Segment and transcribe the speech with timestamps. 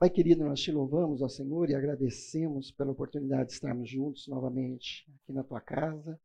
[0.00, 5.06] Pai querido, nós te louvamos, ó Senhor, e agradecemos pela oportunidade de estarmos juntos novamente
[5.16, 6.18] aqui na tua casa.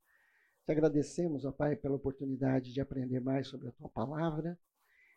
[0.65, 4.57] Te agradecemos, ó Pai, pela oportunidade de aprender mais sobre a tua palavra.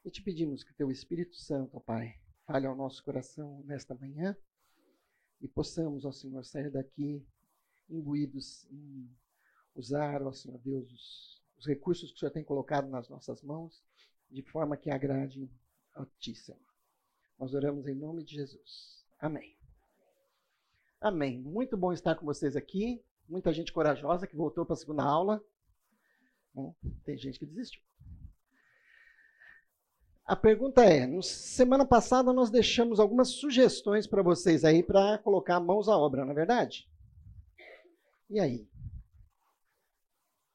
[0.05, 2.17] E te pedimos que teu Espírito Santo, ó Pai,
[2.49, 4.37] fale ao nosso coração nesta manhã
[5.41, 7.25] e possamos, ó Senhor, sair daqui
[7.89, 9.09] imbuídos em
[9.73, 13.85] usar, ó Senhor Deus, os, os recursos que o Senhor tem colocado nas nossas mãos
[14.29, 15.49] de forma que agrade
[15.95, 16.68] a Ti, Senhor.
[17.39, 19.05] Nós oramos em nome de Jesus.
[19.21, 19.57] Amém.
[21.01, 21.41] Amém.
[21.41, 23.01] Muito bom estar com vocês aqui.
[23.29, 25.41] Muita gente corajosa que voltou para a segunda aula.
[26.53, 26.75] Bom,
[27.05, 27.81] tem gente que desistiu.
[30.25, 35.61] A pergunta é: no, semana passada nós deixamos algumas sugestões para vocês aí para colocar
[35.61, 36.91] mãos à obra, não é verdade?
[38.29, 38.69] E aí?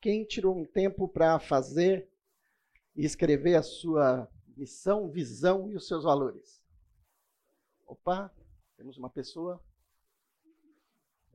[0.01, 2.09] Quem tirou um tempo para fazer
[2.93, 6.62] e escrever a sua missão, visão e os seus valores?
[7.85, 8.33] Opa,
[8.77, 9.63] temos uma pessoa.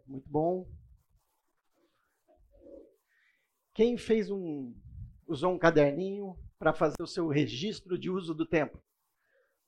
[0.07, 0.67] Muito bom.
[3.75, 4.75] Quem fez um
[5.27, 8.83] usou um caderninho para fazer o seu registro de uso do tempo?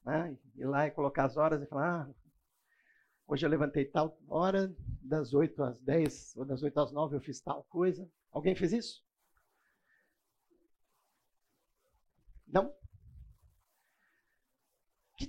[0.04, 0.36] Né?
[0.56, 2.14] Ir lá e colocar as horas e falar: ah,
[3.26, 7.20] hoje eu levantei tal hora, das 8 às 10 ou das 8 às 9 eu
[7.20, 8.10] fiz tal coisa.
[8.32, 9.04] Alguém fez isso?
[12.47, 12.74] Não?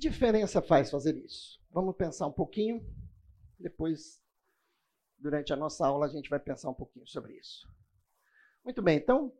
[0.01, 1.61] Diferença faz fazer isso?
[1.69, 2.83] Vamos pensar um pouquinho,
[3.59, 4.19] depois,
[5.15, 7.71] durante a nossa aula, a gente vai pensar um pouquinho sobre isso.
[8.65, 9.31] Muito bem, então,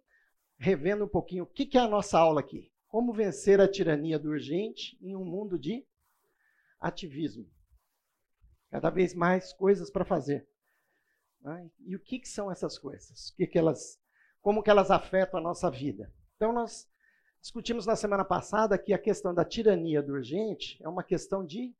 [0.59, 2.71] revendo um pouquinho, o que é a nossa aula aqui?
[2.87, 5.83] Como vencer a tirania do urgente em um mundo de
[6.79, 7.49] ativismo.
[8.69, 10.47] Cada vez mais coisas para fazer.
[11.41, 11.71] Né?
[11.79, 13.29] E o que, que, são essas coisas?
[13.29, 13.99] O que, que elas,
[14.39, 16.13] como que elas afetam a nossa vida?
[16.35, 16.87] Então, nós
[17.42, 21.75] Discutimos na semana passada que a questão da tirania do urgente é uma questão de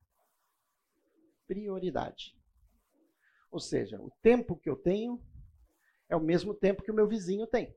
[1.46, 2.36] prioridade.
[3.52, 5.22] Ou seja, o tempo que eu tenho
[6.10, 7.76] é o mesmo tempo que o meu vizinho tem.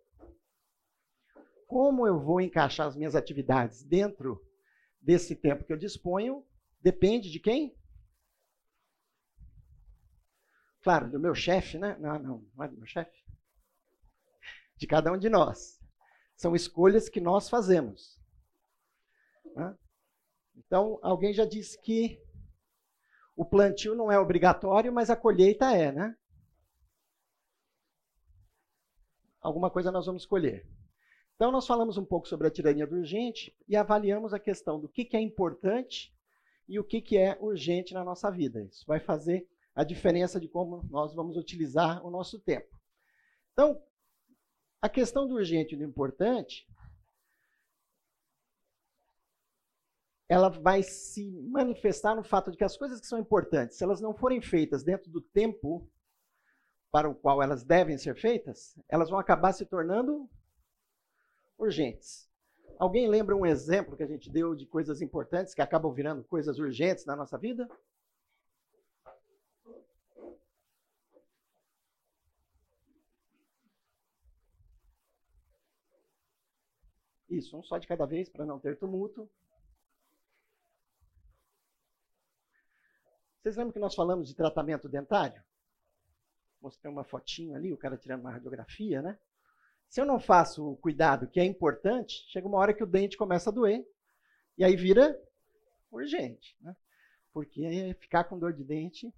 [1.66, 4.42] Como eu vou encaixar as minhas atividades dentro
[5.00, 6.46] desse tempo que eu disponho
[6.80, 7.76] depende de quem?
[10.82, 11.96] Claro, do meu chefe, né?
[11.98, 13.24] Não, não, não é do meu chefe.
[14.76, 15.83] De cada um de nós.
[16.36, 18.18] São escolhas que nós fazemos.
[19.54, 19.76] Né?
[20.56, 22.20] Então, alguém já disse que
[23.36, 26.16] o plantio não é obrigatório, mas a colheita é, né?
[29.40, 30.66] Alguma coisa nós vamos escolher.
[31.34, 34.88] Então, nós falamos um pouco sobre a tirania do urgente e avaliamos a questão do
[34.88, 36.14] que, é importante
[36.68, 38.62] e o que é urgente na nossa vida.
[38.62, 42.80] Isso vai fazer a diferença de como nós vamos utilizar o nosso tempo.
[43.52, 43.82] Então,
[44.84, 46.68] a questão do urgente e do importante,
[50.28, 54.02] ela vai se manifestar no fato de que as coisas que são importantes, se elas
[54.02, 55.90] não forem feitas dentro do tempo
[56.92, 60.28] para o qual elas devem ser feitas, elas vão acabar se tornando
[61.56, 62.28] urgentes.
[62.78, 66.58] Alguém lembra um exemplo que a gente deu de coisas importantes que acabam virando coisas
[66.58, 67.66] urgentes na nossa vida?
[77.36, 79.28] Isso, um só de cada vez para não ter tumulto.
[83.40, 85.42] Vocês lembram que nós falamos de tratamento dentário?
[86.60, 89.18] Mostrei uma fotinho ali, o cara tirando uma radiografia, né?
[89.88, 93.16] Se eu não faço o cuidado que é importante, chega uma hora que o dente
[93.16, 93.84] começa a doer
[94.56, 95.20] e aí vira
[95.90, 96.74] urgente, né?
[97.32, 99.12] Porque ficar com dor de dente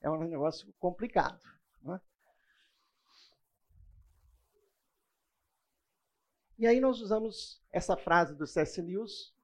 [0.00, 1.40] é um negócio complicado.
[1.80, 2.00] Né?
[6.58, 8.80] E aí nós usamos essa frase do C.S.
[8.80, 9.34] Lewis,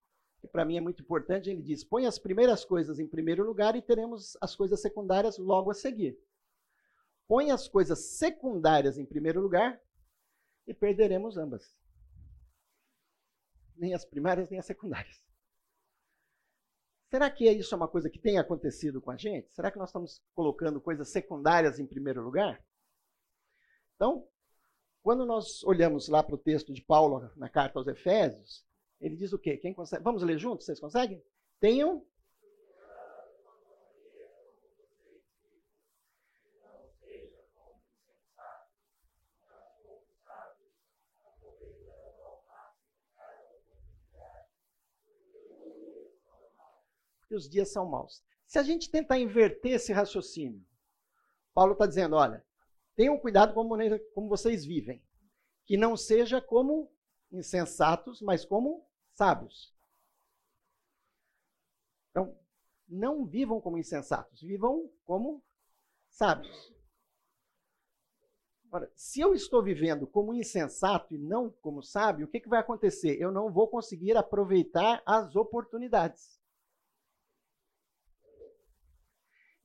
[0.41, 1.51] que para mim é muito importante.
[1.51, 5.71] Ele diz: põe as primeiras coisas em primeiro lugar e teremos as coisas secundárias logo
[5.71, 6.19] a seguir.
[7.29, 9.81] Põe as coisas secundárias em primeiro lugar
[10.67, 11.77] e perderemos ambas.
[13.77, 15.21] Nem as primárias, nem as secundárias.
[17.11, 19.53] Será que isso é uma coisa que tem acontecido com a gente?
[19.53, 22.65] Será que nós estamos colocando coisas secundárias em primeiro lugar?
[23.97, 24.27] Então,
[25.03, 28.65] quando nós olhamos lá para o texto de Paulo na carta aos Efésios,
[29.01, 29.57] ele diz o quê?
[29.57, 30.05] Quem consegue?
[30.05, 30.65] Vamos ler juntos?
[30.65, 31.23] Vocês conseguem?
[31.59, 32.05] Tenham
[47.35, 48.23] os dias são maus.
[48.47, 50.65] Se a gente tentar inverter esse raciocínio,
[51.55, 52.45] Paulo está dizendo: olha,
[52.95, 53.75] Tenham cuidado como,
[54.15, 55.03] como vocês vivem.
[55.65, 56.93] Que não seja como
[57.31, 59.75] insensatos, mas como sábios.
[62.11, 62.37] Então,
[62.89, 65.43] não vivam como insensatos, vivam como
[66.11, 66.73] sábios.
[68.71, 72.61] Ora, se eu estou vivendo como insensato e não como sábio, o que, que vai
[72.61, 73.21] acontecer?
[73.21, 76.41] Eu não vou conseguir aproveitar as oportunidades.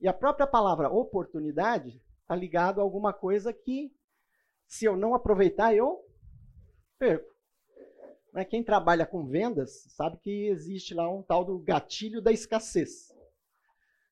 [0.00, 3.90] E a própria palavra oportunidade está ligado a alguma coisa que,
[4.66, 6.04] se eu não aproveitar, eu
[6.98, 7.34] perco.
[8.34, 8.44] Né?
[8.44, 13.08] Quem trabalha com vendas sabe que existe lá um tal do gatilho da escassez.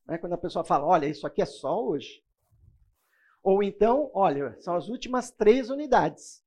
[0.06, 0.16] Né?
[0.16, 2.24] Quando a pessoa fala, olha, isso aqui é só hoje.
[3.42, 6.42] Ou então, olha, são as últimas três unidades.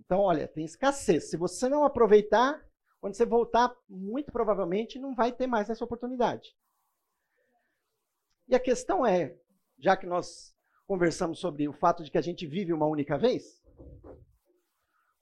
[0.00, 1.30] Então, olha, tem escassez.
[1.30, 2.60] Se você não aproveitar,
[3.00, 6.56] quando você voltar, muito provavelmente não vai ter mais essa oportunidade.
[8.50, 9.38] E a questão é,
[9.78, 10.52] já que nós
[10.84, 13.62] conversamos sobre o fato de que a gente vive uma única vez,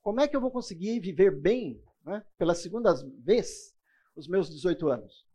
[0.00, 3.76] como é que eu vou conseguir viver bem, né, pela segunda vez,
[4.16, 5.28] os meus 18 anos?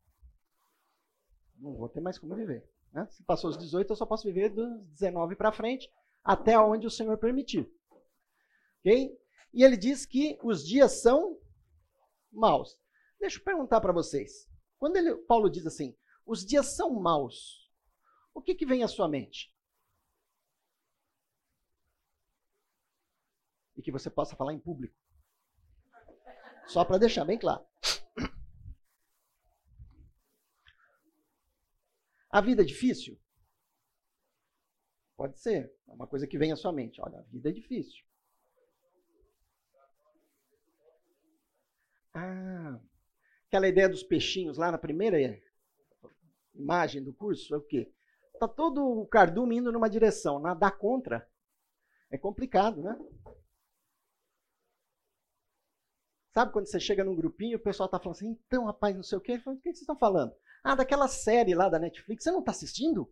[1.56, 2.68] Não vou ter mais como viver.
[2.92, 3.08] Né?
[3.12, 5.88] Se passou os 18, eu só posso viver dos 19 para frente,
[6.24, 7.72] até onde o Senhor permitir.
[8.80, 9.16] Ok?
[9.54, 11.38] E ele diz que os dias são
[12.32, 12.76] maus.
[13.20, 14.50] Deixa eu perguntar para vocês.
[14.80, 15.96] Quando ele, Paulo diz assim,
[16.26, 17.63] os dias são maus,
[18.34, 19.54] o que, que vem à sua mente?
[23.76, 24.96] E que você possa falar em público.
[26.68, 27.66] Só para deixar bem claro.
[32.30, 33.20] A vida é difícil?
[35.16, 35.72] Pode ser.
[35.88, 37.00] É uma coisa que vem à sua mente.
[37.00, 38.04] Olha, a vida é difícil.
[42.14, 42.80] Ah,
[43.48, 45.18] aquela ideia dos peixinhos lá na primeira
[46.54, 47.92] imagem do curso é o quê?
[48.40, 51.28] Tá todo o cardume indo numa direção, nadar contra
[52.14, 52.96] é complicado, né?
[56.32, 59.18] Sabe quando você chega num grupinho, o pessoal tá falando assim, então, rapaz, não sei
[59.18, 59.40] o quê.
[59.40, 60.34] Falo, o que vocês estão falando?
[60.64, 63.12] Ah, daquela série lá da Netflix, você não está assistindo?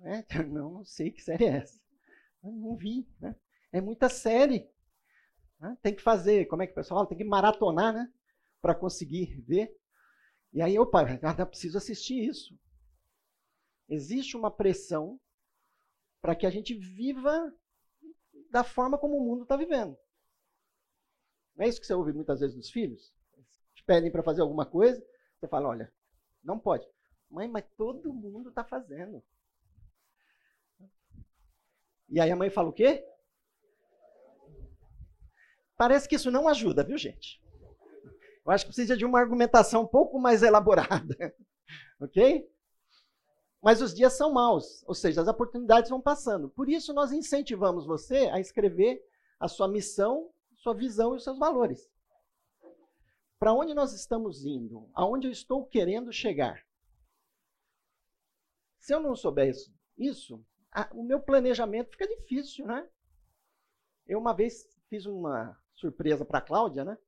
[0.00, 1.80] É, não, não sei que série é essa.
[2.42, 3.34] Eu não vi, né?
[3.72, 4.70] É muita série.
[5.58, 5.76] Né?
[5.82, 7.08] Tem que fazer, como é que o pessoal fala?
[7.08, 8.12] Tem que maratonar, né?
[8.62, 9.76] Para conseguir ver.
[10.52, 11.04] E aí, opa,
[11.36, 12.56] eu preciso assistir isso.
[13.88, 15.20] Existe uma pressão
[16.20, 17.52] para que a gente viva
[18.50, 19.96] da forma como o mundo está vivendo.
[21.56, 23.12] Não é isso que você ouve muitas vezes dos filhos?
[23.74, 25.04] Te pedem para fazer alguma coisa,
[25.38, 25.92] você fala, olha,
[26.42, 26.86] não pode.
[27.30, 29.22] Mãe, mas todo mundo está fazendo.
[32.08, 33.04] E aí a mãe fala o quê?
[35.76, 37.42] Parece que isso não ajuda, viu, gente?
[38.44, 41.34] Eu acho que precisa de uma argumentação um pouco mais elaborada.
[41.98, 42.48] ok?
[43.64, 46.50] Mas os dias são maus, ou seja, as oportunidades vão passando.
[46.50, 49.02] Por isso, nós incentivamos você a escrever
[49.40, 51.90] a sua missão, sua visão e os seus valores.
[53.38, 54.90] Para onde nós estamos indo?
[54.92, 56.62] Aonde eu estou querendo chegar?
[58.78, 62.86] Se eu não souber isso, isso a, o meu planejamento fica difícil, né?
[64.06, 66.98] Eu uma vez fiz uma surpresa para a Cláudia, né?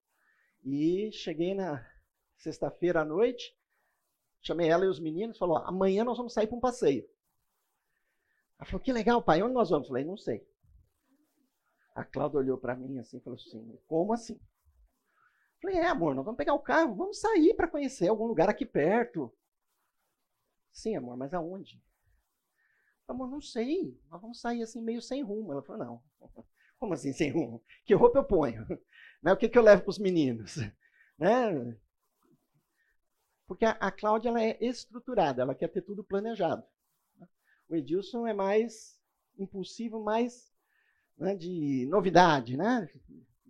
[0.65, 1.87] E cheguei na
[2.37, 3.56] sexta-feira à noite,
[4.43, 7.09] chamei ela e os meninos, falou: amanhã nós vamos sair para um passeio.
[8.59, 9.87] Ela falou: que legal, pai, onde nós vamos?
[9.87, 10.47] Eu falei: não sei.
[11.95, 14.41] A Cláudia olhou para mim assim e falou assim: como assim?
[15.61, 18.67] Falei, é, amor, nós vamos pegar o carro, vamos sair para conhecer algum lugar aqui
[18.67, 19.33] perto.
[20.71, 21.83] Sim, amor, mas aonde?
[23.09, 23.99] Amor, não sei.
[24.11, 25.53] Nós vamos sair assim meio sem rumo.
[25.53, 26.03] Ela falou, não.
[26.79, 27.63] Como assim sem rumo?
[27.85, 28.67] Que roupa eu ponho?
[29.23, 29.33] Né?
[29.33, 30.57] O que, que eu levo para os meninos?
[31.19, 31.79] Né?
[33.47, 33.93] Porque a, a
[34.25, 36.65] ela é estruturada, ela quer ter tudo planejado.
[37.69, 38.99] O Edilson é mais
[39.39, 40.53] impulsivo, mais
[41.17, 42.89] né, de novidade, né?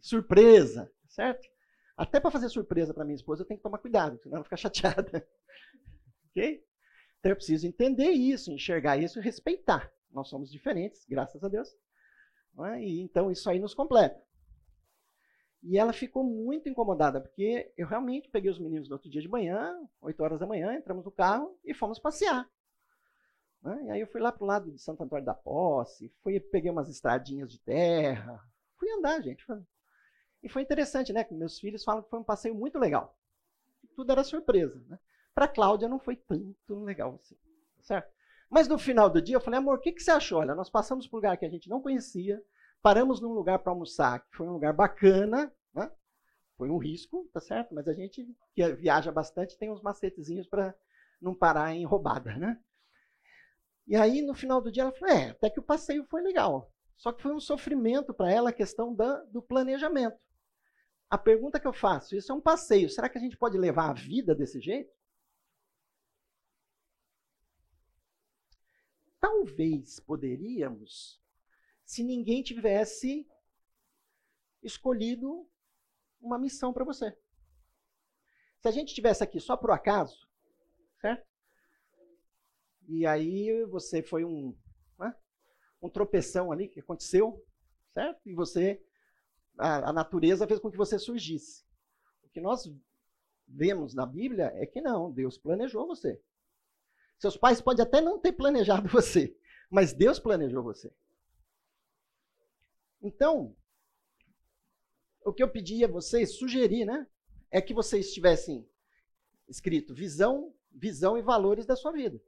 [0.01, 1.47] surpresa, certo?
[1.97, 4.57] Até para fazer surpresa para minha esposa, eu tenho que tomar cuidado, senão ela fica
[4.57, 5.27] chateada.
[6.31, 6.65] ok?
[7.19, 9.91] Então eu preciso entender isso, enxergar isso e respeitar.
[10.11, 11.69] Nós somos diferentes, graças a Deus.
[12.73, 12.81] É?
[12.81, 14.23] E, então isso aí nos completa.
[15.69, 19.29] E ela ficou muito incomodada, porque eu realmente peguei os meninos no outro dia de
[19.29, 22.49] manhã, 8 horas da manhã, entramos no carro e fomos passear.
[23.61, 23.85] Né?
[23.87, 26.71] E aí eu fui lá para o lado de Santo Antônio da Posse, fui, peguei
[26.71, 28.41] umas estradinhas de terra,
[28.79, 29.45] fui andar, gente.
[30.41, 31.27] E foi interessante, né?
[31.33, 33.19] Meus filhos falam que foi um passeio muito legal.
[33.97, 34.81] Tudo era surpresa.
[34.87, 34.97] Né?
[35.35, 37.37] Para Cláudia não foi tanto legal assim,
[37.83, 38.15] certo?
[38.49, 40.39] Mas no final do dia eu falei, amor, o que, que você achou?
[40.39, 42.41] Olha, nós passamos por um lugar que a gente não conhecia,
[42.87, 45.91] paramos num lugar para almoçar, que foi um lugar bacana, né?
[46.57, 47.75] Foi um risco, tá certo?
[47.75, 48.25] Mas a gente
[48.55, 50.73] que viaja bastante tem uns macetezinhos para
[51.21, 52.63] não parar em roubada, né?
[53.89, 56.73] E aí, no final do dia, ela falou: é, até que o passeio foi legal.
[56.97, 60.17] Só que foi um sofrimento para ela a questão da, do planejamento.
[61.11, 63.91] a pergunta que eu faço, isso é um passeio, será que a gente pode levar
[63.91, 64.93] a vida desse jeito?
[69.21, 71.21] Talvez poderíamos,
[71.87, 73.27] se ninguém tivesse
[74.61, 75.49] escolhido
[76.21, 77.17] uma missão para você.
[78.59, 80.29] Se a gente estivesse aqui só por acaso,
[81.01, 81.25] certo?
[82.89, 84.55] E aí você foi um,
[84.99, 85.15] né,
[85.81, 87.41] um tropeção ali que aconteceu,
[87.95, 88.29] certo?
[88.29, 88.85] E você,
[89.57, 91.65] a, a natureza fez com que você surgisse.
[92.25, 92.69] O que nós
[93.47, 96.21] vemos na Bíblia é que não, Deus planejou você.
[97.17, 99.39] Seus pais podem até não ter planejado você,
[99.71, 100.93] mas Deus planejou você.
[103.07, 103.57] Então,
[105.25, 107.07] o que eu pedi a vocês, sugerir, né?
[107.51, 108.69] É que vocês tivessem
[109.49, 112.21] escrito visão, visão e valores da sua vida.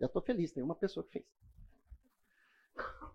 [0.00, 1.24] Já estou feliz, tem uma pessoa que fez.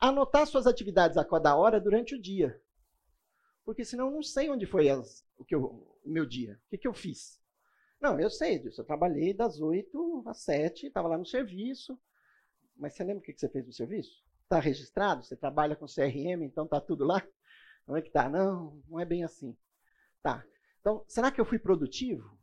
[0.00, 2.58] Anotar suas atividades a cada hora durante o dia.
[3.66, 6.58] Porque senão eu não sei onde foi as, o, eu, o meu dia.
[6.66, 7.38] O que, que eu fiz.
[8.00, 8.80] Não, eu sei disso.
[8.80, 11.98] Eu trabalhei das 8 às 7, estava lá no serviço.
[12.76, 14.24] Mas você lembra o que você fez no serviço?
[14.42, 15.24] Está registrado?
[15.24, 17.22] Você trabalha com CRM, então está tudo lá?
[17.86, 18.28] Não é que tá?
[18.28, 19.56] Não, não é bem assim.
[20.22, 20.44] Tá.
[20.80, 22.38] Então, será que eu fui produtivo?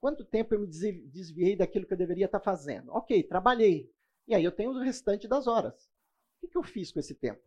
[0.00, 2.90] Quanto tempo eu me desviei daquilo que eu deveria estar fazendo?
[2.92, 3.92] Ok, trabalhei.
[4.26, 5.90] E aí eu tenho o restante das horas.
[6.42, 7.42] O que eu fiz com esse tempo?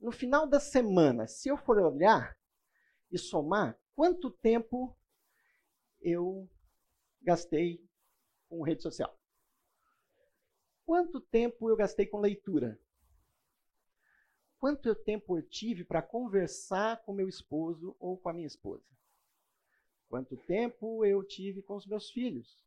[0.00, 2.38] No final da semana, se eu for olhar
[3.10, 4.96] e somar, quanto tempo
[6.00, 6.48] eu
[7.20, 7.84] gastei
[8.48, 9.19] com rede social?
[10.90, 12.76] Quanto tempo eu gastei com leitura?
[14.58, 18.82] Quanto tempo eu tive para conversar com meu esposo ou com a minha esposa?
[20.08, 22.58] Quanto tempo eu tive com os meus filhos?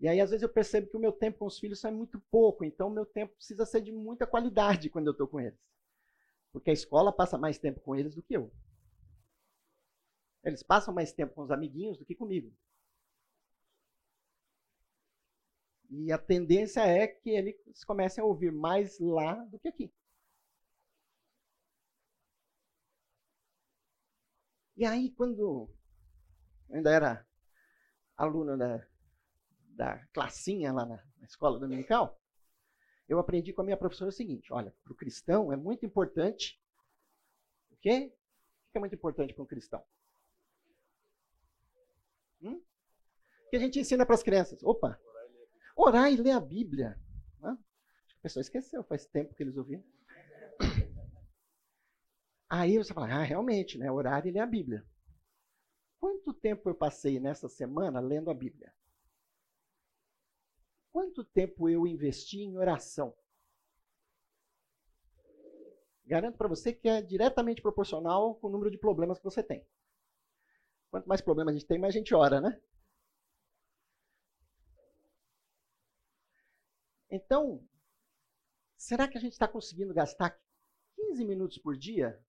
[0.00, 2.18] E aí, às vezes, eu percebo que o meu tempo com os filhos é muito
[2.30, 5.60] pouco, então o meu tempo precisa ser de muita qualidade quando eu estou com eles.
[6.52, 8.50] Porque a escola passa mais tempo com eles do que eu.
[10.42, 12.50] Eles passam mais tempo com os amiguinhos do que comigo.
[15.90, 19.92] E a tendência é que eles comecem a ouvir mais lá do que aqui.
[24.76, 25.74] E aí, quando eu
[26.70, 27.26] ainda era
[28.16, 28.86] aluno da,
[29.74, 32.20] da classinha lá na, na escola dominical,
[33.08, 36.60] eu aprendi com a minha professora o seguinte: olha, para o cristão é muito importante.
[37.70, 38.12] O quê?
[38.68, 39.82] O que é muito importante para um cristão?
[42.42, 42.60] Hum?
[43.46, 44.62] O que a gente ensina para as crianças?
[44.62, 45.00] Opa!
[45.76, 46.98] Orar e ler a Bíblia.
[47.42, 47.56] Acho
[48.08, 49.84] que a pessoa esqueceu, faz tempo que eles ouviram.
[52.48, 53.90] Aí você fala, ah, realmente, né?
[53.90, 54.84] Orar e ler a Bíblia.
[56.00, 58.72] Quanto tempo eu passei nessa semana lendo a Bíblia?
[60.90, 63.14] Quanto tempo eu investi em oração?
[66.06, 69.66] Garanto para você que é diretamente proporcional com o número de problemas que você tem.
[70.90, 72.60] Quanto mais problemas a gente tem, mais a gente ora, né?
[77.16, 77.66] Então,
[78.76, 80.38] será que a gente está conseguindo gastar
[80.94, 82.22] 15 minutos por dia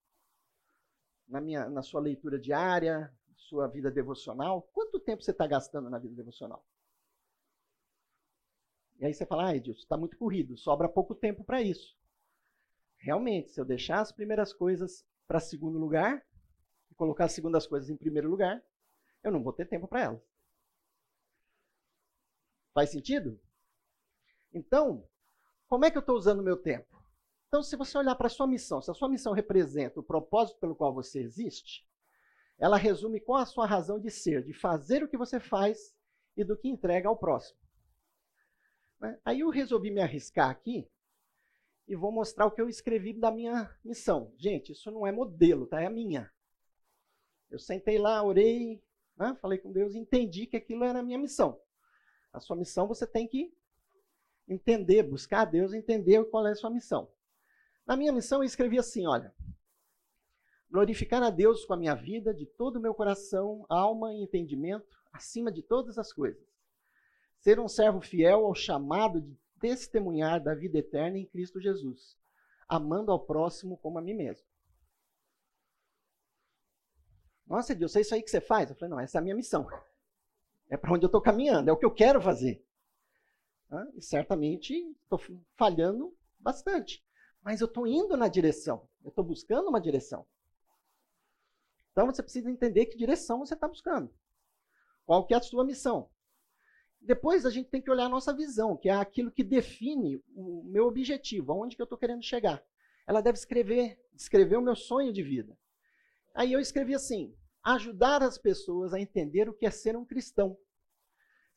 [1.26, 4.62] na, minha, na sua leitura diária, sua vida devocional?
[4.72, 6.64] Quanto tempo você está gastando na vida devocional?
[8.98, 11.96] E aí você fala, ah, Edilson, está muito corrido, sobra pouco tempo para isso.
[12.96, 16.26] Realmente, se eu deixar as primeiras coisas para segundo lugar,
[16.90, 18.62] e colocar as segundas coisas em primeiro lugar,
[19.22, 20.22] eu não vou ter tempo para elas.
[22.72, 23.38] Faz sentido?
[24.58, 25.06] Então,
[25.68, 26.98] como é que eu estou usando o meu tempo?
[27.46, 30.58] Então, se você olhar para a sua missão, se a sua missão representa o propósito
[30.58, 31.86] pelo qual você existe,
[32.58, 35.94] ela resume qual a sua razão de ser, de fazer o que você faz
[36.36, 37.58] e do que entrega ao próximo.
[39.00, 39.18] Né?
[39.24, 40.90] Aí eu resolvi me arriscar aqui
[41.86, 44.32] e vou mostrar o que eu escrevi da minha missão.
[44.36, 45.80] Gente, isso não é modelo, tá?
[45.80, 46.30] É a minha.
[47.48, 48.82] Eu sentei lá, orei,
[49.16, 49.38] né?
[49.40, 51.58] falei com Deus entendi que aquilo era a minha missão.
[52.32, 53.56] A sua missão você tem que
[54.48, 57.10] entender, buscar a Deus, entender qual é a sua missão.
[57.86, 59.34] Na minha missão eu escrevi assim, olha,
[60.70, 64.98] glorificar a Deus com a minha vida, de todo o meu coração, alma e entendimento,
[65.12, 66.42] acima de todas as coisas.
[67.38, 72.16] Ser um servo fiel ao chamado de testemunhar da vida eterna em Cristo Jesus,
[72.68, 74.46] amando ao próximo como a mim mesmo.
[77.46, 78.68] Nossa, Deus, é isso aí que você faz?
[78.68, 79.66] Eu falei, não, essa é a minha missão.
[80.68, 82.62] É para onde eu estou caminhando, é o que eu quero fazer.
[83.94, 85.20] E certamente estou
[85.56, 87.04] falhando bastante.
[87.42, 88.88] Mas eu estou indo na direção.
[89.02, 90.26] Eu estou buscando uma direção.
[91.92, 94.12] Então você precisa entender que direção você está buscando.
[95.04, 96.10] Qual que é a sua missão.
[97.00, 100.64] Depois a gente tem que olhar a nossa visão, que é aquilo que define o
[100.64, 102.62] meu objetivo, aonde que eu estou querendo chegar.
[103.06, 105.56] ela deve escrever, escrever o meu sonho de vida.
[106.34, 110.58] Aí eu escrevi assim: ajudar as pessoas a entender o que é ser um cristão,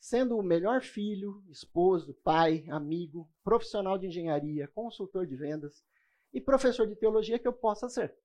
[0.02, 5.86] sendo o melhor filho, esposo, pai, amigo, profissional de engenharia, consultor de vendas
[6.34, 8.18] e professor de teologia que eu possa ser.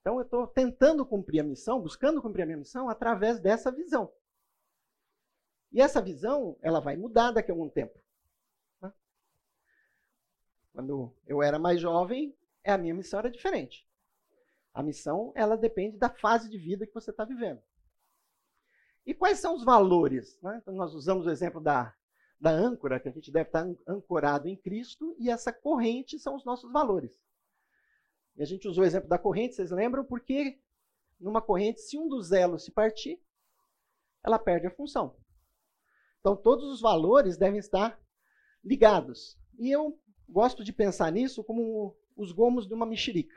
[0.00, 4.12] Então eu estou tentando cumprir a missão, buscando cumprir a minha missão através dessa visão.
[5.72, 7.98] E essa visão, ela vai mudar daqui a algum tempo.
[8.80, 8.92] Né?
[10.72, 12.32] Quando eu era mais jovem,
[12.64, 13.86] a minha missão era diferente.
[14.72, 17.60] A missão, ela depende da fase de vida que você está vivendo.
[19.08, 20.38] E quais são os valores?
[20.42, 20.58] Né?
[20.60, 21.94] Então, nós usamos o exemplo da,
[22.38, 26.44] da âncora, que a gente deve estar ancorado em Cristo, e essa corrente são os
[26.44, 27.18] nossos valores.
[28.36, 30.04] E a gente usou o exemplo da corrente, vocês lembram?
[30.04, 30.60] Porque
[31.18, 33.18] numa corrente, se um dos elos se partir,
[34.22, 35.16] ela perde a função.
[36.20, 37.98] Então, todos os valores devem estar
[38.62, 39.38] ligados.
[39.58, 39.98] E eu
[40.28, 43.34] gosto de pensar nisso como os gomos de uma mexerica.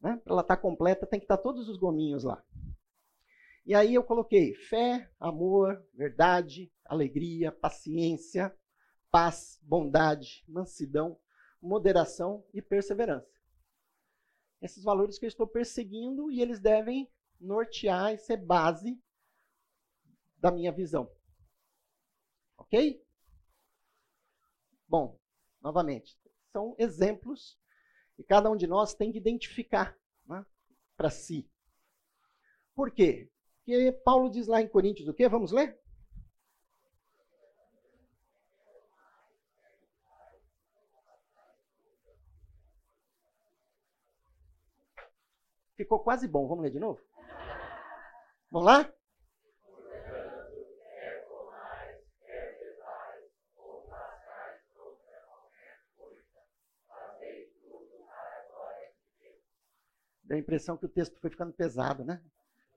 [0.00, 0.16] Né?
[0.22, 2.40] Para ela estar completa, tem que estar todos os gominhos lá.
[3.66, 8.54] E aí eu coloquei fé, amor, verdade, alegria, paciência,
[9.10, 11.18] paz, bondade, mansidão,
[11.62, 13.32] moderação e perseverança.
[14.60, 19.00] Esses valores que eu estou perseguindo e eles devem nortear e ser base
[20.36, 21.10] da minha visão.
[22.58, 23.02] Ok?
[24.86, 25.18] Bom,
[25.60, 26.18] novamente,
[26.52, 27.58] são exemplos
[28.18, 30.44] e cada um de nós tem que identificar né,
[30.96, 31.50] para si.
[32.74, 33.30] Por quê?
[33.64, 35.26] Porque Paulo diz lá em Coríntios o quê?
[35.26, 35.80] Vamos ler?
[45.76, 46.46] Ficou quase bom.
[46.46, 47.00] Vamos ler de novo?
[48.50, 48.92] Vamos lá?
[60.22, 62.22] Deu a impressão que o texto foi ficando pesado, né?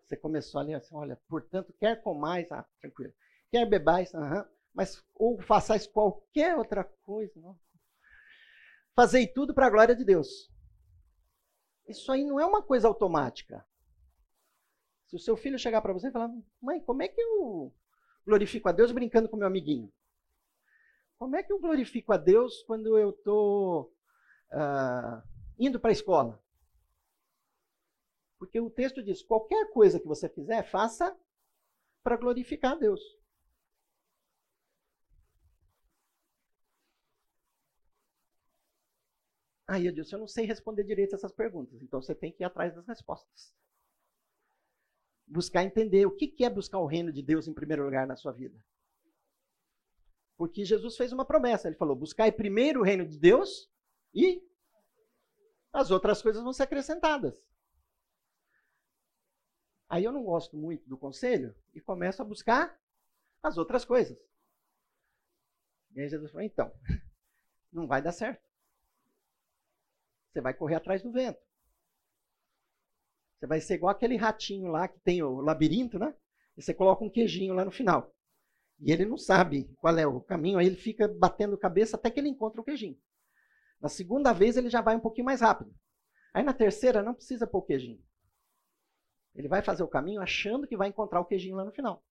[0.08, 3.14] Você começou ali assim, olha, portanto, quer comais, ah, tranquilo.
[3.51, 7.60] Quer bebais, aham, mas ou façais qualquer outra coisa, não.
[8.96, 10.50] Fazei tudo para a glória de Deus.
[11.88, 13.66] Isso aí não é uma coisa automática.
[15.08, 16.29] Se o seu filho chegar para você e falar,
[16.62, 17.74] mãe, como é que eu
[18.25, 19.92] glorifico a Deus brincando com meu amiguinho?
[21.20, 23.94] Como é que eu glorifico a Deus quando eu estou
[24.53, 25.22] uh,
[25.60, 26.42] indo para a escola?
[28.38, 31.18] Porque o texto diz: qualquer coisa que você fizer, faça
[32.04, 33.02] para glorificar a Deus.
[39.68, 42.46] Aí eu disse: eu não sei responder direito essas perguntas, então você tem que ir
[42.46, 43.54] atrás das respostas.
[45.26, 48.32] Buscar entender o que é buscar o reino de Deus em primeiro lugar na sua
[48.32, 48.58] vida.
[50.38, 53.70] Porque Jesus fez uma promessa: ele falou, buscai primeiro o reino de Deus
[54.14, 54.42] e
[55.74, 57.44] as outras coisas vão ser acrescentadas.
[59.90, 62.78] Aí eu não gosto muito do conselho e começo a buscar
[63.42, 64.18] as outras coisas.
[65.96, 66.72] E aí Jesus falou: então,
[67.72, 68.46] não vai dar certo.
[70.30, 71.40] Você vai correr atrás do vento.
[73.38, 76.14] Você vai ser igual aquele ratinho lá que tem o labirinto, né?
[76.58, 78.14] E você coloca um queijinho lá no final.
[78.80, 82.20] E ele não sabe qual é o caminho, aí ele fica batendo cabeça até que
[82.20, 83.00] ele encontra o queijinho.
[83.80, 85.74] Na segunda vez ele já vai um pouquinho mais rápido.
[86.34, 88.04] Aí na terceira não precisa pôr o queijinho.
[89.38, 92.04] Ele vai fazer o caminho achando que vai encontrar o queijinho lá no final.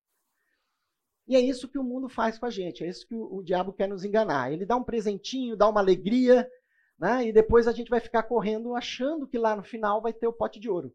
[1.26, 3.42] E é isso que o mundo faz com a gente, é isso que o, o
[3.42, 4.52] diabo quer nos enganar.
[4.52, 6.48] Ele dá um presentinho, dá uma alegria,
[6.96, 7.26] né?
[7.26, 10.32] e depois a gente vai ficar correndo achando que lá no final vai ter o
[10.32, 10.94] pote de ouro.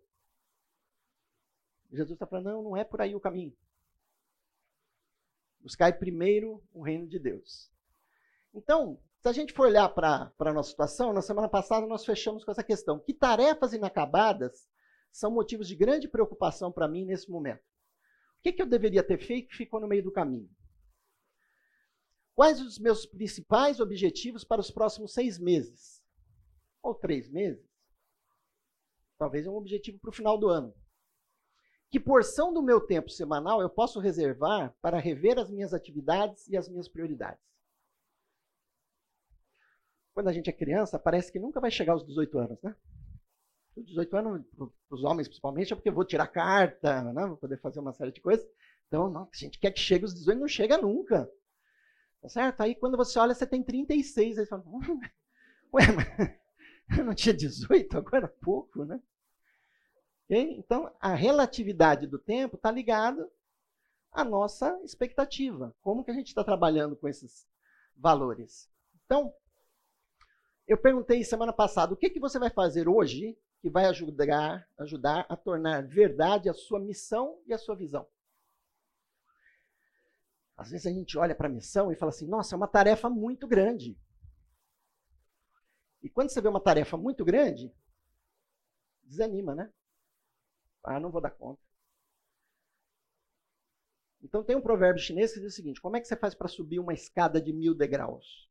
[1.91, 3.54] Jesus está falando, não, não é por aí o caminho.
[5.60, 7.70] Buscai primeiro o reino de Deus.
[8.54, 12.46] Então, se a gente for olhar para a nossa situação, na semana passada nós fechamos
[12.46, 13.00] com essa questão.
[13.00, 14.70] Que tarefas inacabadas
[15.12, 17.62] são motivos de grande preocupação para mim nesse momento.
[17.62, 20.50] O que, que eu deveria ter feito que ficou no meio do caminho?
[22.34, 26.02] Quais os meus principais objetivos para os próximos seis meses?
[26.82, 27.69] Ou três meses?
[29.17, 30.74] Talvez um objetivo para o final do ano.
[31.91, 36.56] Que porção do meu tempo semanal eu posso reservar para rever as minhas atividades e
[36.56, 37.43] as minhas prioridades?
[40.13, 42.76] Quando a gente é criança, parece que nunca vai chegar aos 18 anos, né?
[43.77, 47.25] 18 anos, para os homens principalmente, é porque eu vou tirar carta, né?
[47.25, 48.45] vou poder fazer uma série de coisas.
[48.88, 51.31] Então, não, a gente quer que chegue os 18, não chega nunca.
[52.21, 52.62] Tá certo?
[52.62, 54.38] Aí quando você olha, você tem 36.
[54.38, 54.99] Aí você fala, hum,
[55.73, 59.01] ué, mas eu não tinha 18, agora há pouco, né?
[60.25, 60.57] Okay?
[60.57, 63.29] Então, a relatividade do tempo está ligada
[64.12, 65.75] à nossa expectativa.
[65.81, 67.47] Como que a gente está trabalhando com esses
[67.95, 68.69] valores?
[69.05, 69.34] Então,
[70.67, 75.26] Eu perguntei semana passada, o que, que você vai fazer hoje que vai ajudar, ajudar
[75.30, 78.08] a tornar verdade a sua missão e a sua visão?
[80.58, 83.10] Às vezes a gente olha para a missão e fala assim: nossa, é uma tarefa
[83.10, 83.97] muito grande.
[86.02, 87.74] E quando você vê uma tarefa muito grande,
[89.04, 89.71] desanima, né?
[90.84, 91.62] Ah, não vou dar conta.
[94.24, 96.47] Então tem um provérbio chinês que diz o seguinte: como é que você faz para
[96.47, 98.50] subir uma escada de mil degraus?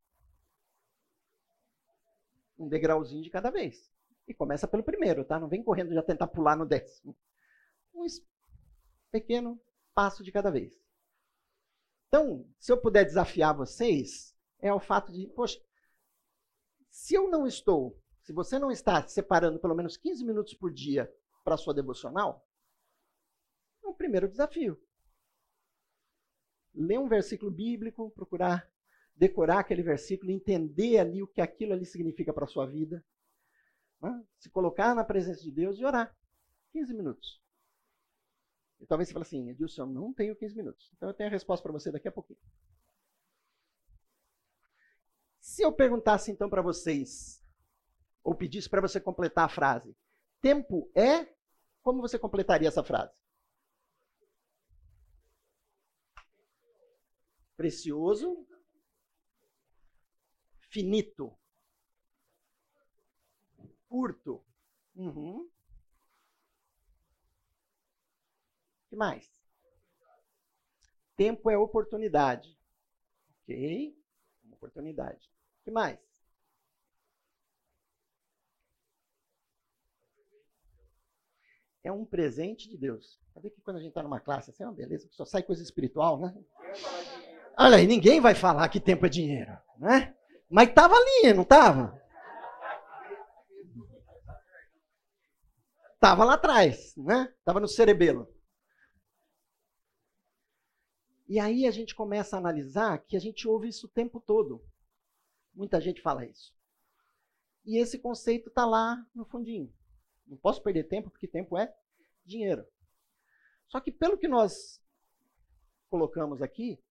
[2.59, 3.91] Um degrauzinho de cada vez.
[4.27, 5.39] E começa pelo primeiro, tá?
[5.39, 7.17] Não vem correndo já tentar pular no décimo.
[7.95, 8.07] Um
[9.11, 9.61] pequeno
[9.95, 10.81] passo de cada vez.
[12.09, 15.61] Então, se eu puder desafiar vocês, é o fato de, poxa,
[16.91, 21.13] se eu não estou, se você não está separando pelo menos 15 minutos por dia
[21.45, 22.47] para a sua devocional,
[23.83, 24.81] é o primeiro desafio.
[26.75, 28.71] Ler um versículo bíblico, procurar
[29.21, 33.05] decorar aquele versículo, entender ali o que aquilo ali significa para a sua vida.
[34.01, 34.25] Né?
[34.39, 36.17] Se colocar na presença de Deus e orar.
[36.73, 37.41] 15 minutos.
[38.81, 40.91] E talvez você fale assim, Edilson, não tenho 15 minutos.
[40.97, 42.39] Então eu tenho a resposta para você daqui a pouquinho.
[45.41, 47.45] Se eu perguntasse então para vocês,
[48.23, 49.97] ou pedisse para você completar a frase,
[50.41, 51.35] tempo é,
[51.83, 53.13] como você completaria essa frase?
[57.57, 58.47] Precioso,
[60.71, 61.37] finito,
[63.91, 64.41] curto.
[64.95, 65.51] Uhum.
[68.89, 69.31] que mais?
[71.17, 72.57] Tempo é oportunidade.
[73.43, 73.97] Ok?
[74.45, 75.31] Uma oportunidade.
[75.65, 75.99] que mais?
[81.83, 83.21] É um presente de Deus.
[83.33, 85.63] Sabe que quando a gente está numa classe assim, é uma beleza, só sai coisa
[85.63, 86.35] espiritual, né?
[87.57, 90.15] Olha aí, ninguém vai falar que tempo é dinheiro, né?
[90.49, 92.01] Mas estava ali, não estava?
[96.01, 97.31] Estava lá atrás, né?
[97.41, 98.27] Estava no cerebelo.
[101.29, 104.65] E aí a gente começa a analisar que a gente ouve isso o tempo todo.
[105.53, 106.57] Muita gente fala isso.
[107.67, 109.71] E esse conceito está lá no fundinho.
[110.27, 111.71] Não posso perder tempo, porque tempo é
[112.25, 112.67] dinheiro.
[113.69, 114.83] Só que pelo que nós
[115.91, 116.83] colocamos aqui,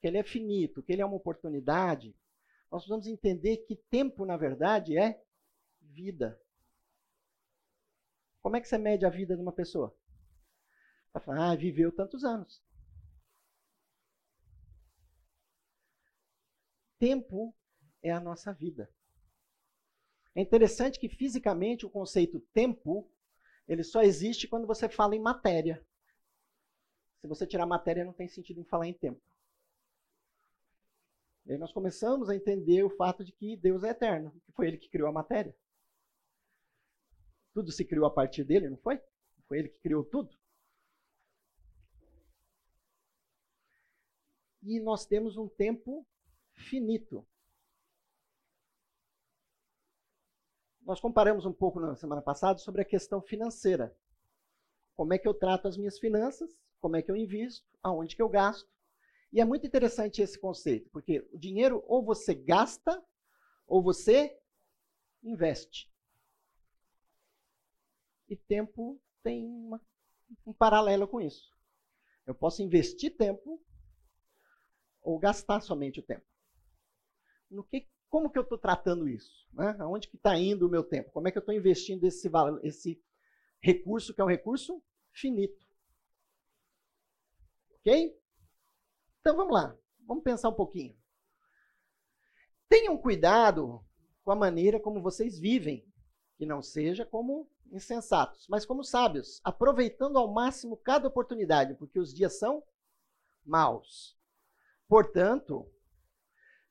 [0.00, 2.16] que ele é finito, que ele é uma oportunidade,
[2.70, 5.22] nós precisamos entender que tempo, na verdade, é
[5.82, 6.40] vida.
[8.44, 9.92] Como é que você mede a vida de uma pessoa?
[11.12, 12.62] Vai falar, ah, viveu tantos anos.
[17.04, 17.54] tempo
[18.02, 18.90] é a nossa vida.
[20.34, 23.12] É interessante que fisicamente o conceito tempo,
[23.68, 25.86] ele só existe quando você fala em matéria.
[27.20, 29.20] Se você tirar matéria, não tem sentido em falar em tempo.
[31.44, 34.68] E aí nós começamos a entender o fato de que Deus é eterno, que foi
[34.68, 35.54] Ele que criou a matéria.
[37.54, 39.00] Tudo se criou a partir dele, não foi?
[39.46, 40.36] Foi Ele que criou tudo.
[44.62, 46.06] E nós temos um tempo
[46.52, 47.26] finito.
[50.82, 53.96] Nós comparamos um pouco na semana passada sobre a questão financeira.
[54.94, 58.22] Como é que eu trato as minhas finanças, como é que eu invisto, aonde que
[58.22, 58.68] eu gasto.
[59.32, 63.02] E é muito interessante esse conceito, porque o dinheiro ou você gasta
[63.66, 64.38] ou você
[65.22, 65.93] investe.
[68.34, 69.80] E tempo tem uma,
[70.44, 71.48] um paralelo com isso.
[72.26, 73.62] Eu posso investir tempo
[75.00, 76.26] ou gastar somente o tempo
[77.54, 79.48] no que, como que eu estou tratando isso?
[79.52, 79.76] Né?
[79.78, 81.12] Aonde que está indo o meu tempo?
[81.12, 82.28] Como é que eu estou investindo esse,
[82.62, 83.02] esse
[83.60, 85.64] recurso que é um recurso finito?
[87.78, 88.18] Ok?
[89.20, 90.96] Então vamos lá, vamos pensar um pouquinho.
[92.68, 93.84] Tenham cuidado
[94.24, 95.86] com a maneira como vocês vivem,
[96.36, 102.14] que não seja como insensatos, mas como sábios, aproveitando ao máximo cada oportunidade, porque os
[102.14, 102.62] dias são
[103.44, 104.16] maus.
[104.88, 105.70] Portanto,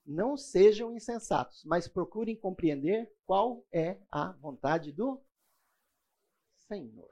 [0.06, 5.22] não sejam insensatos, mas procurem compreender qual é a vontade do
[6.68, 7.10] Senhor.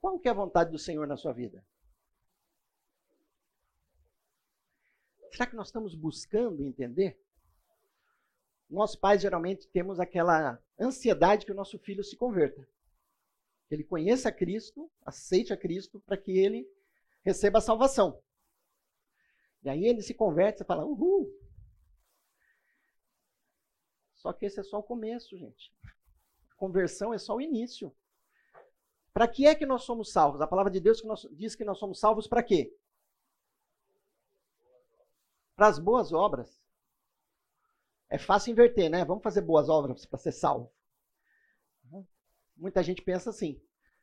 [0.00, 1.64] Qual que é a vontade do Senhor na sua vida?
[5.32, 7.20] Será que nós estamos buscando entender?
[8.68, 12.66] Nós pais geralmente temos aquela ansiedade que o nosso filho se converta.
[13.68, 16.68] Que ele conheça Cristo, aceite a Cristo, para que ele
[17.24, 18.22] receba a salvação.
[19.62, 21.28] E aí ele se converte e fala, uhul.
[24.14, 25.72] Só que esse é só o começo, gente.
[26.56, 27.94] Conversão é só o início.
[29.12, 30.40] Para que é que nós somos salvos?
[30.40, 31.02] A palavra de Deus
[31.32, 32.72] diz que nós somos salvos para quê?
[35.56, 36.62] para as boas obras.
[38.08, 39.04] É fácil inverter, né?
[39.04, 40.72] Vamos fazer boas obras para ser salvo.
[42.56, 43.60] Muita gente pensa assim: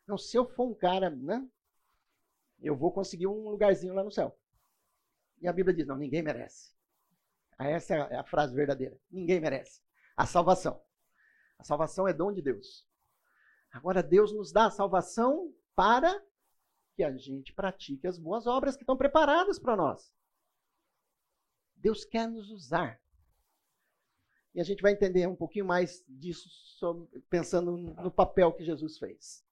[0.07, 1.45] não, se eu for um cara, né?
[2.59, 4.37] Eu vou conseguir um lugarzinho lá no céu.
[5.41, 6.73] E a Bíblia diz: não, ninguém merece.
[7.59, 8.97] Essa é a frase verdadeira.
[9.09, 9.81] Ninguém merece.
[10.15, 10.81] A salvação.
[11.57, 12.87] A salvação é dom de Deus.
[13.71, 16.21] Agora, Deus nos dá a salvação para
[16.95, 20.13] que a gente pratique as boas obras que estão preparadas para nós.
[21.75, 23.01] Deus quer nos usar.
[24.53, 26.47] E a gente vai entender um pouquinho mais disso
[27.29, 29.43] pensando no papel que Jesus fez.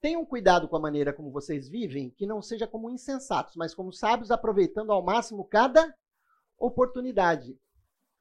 [0.00, 3.92] Tenham cuidado com a maneira como vocês vivem, que não seja como insensatos, mas como
[3.92, 5.96] sábios, aproveitando ao máximo cada
[6.58, 7.58] oportunidade.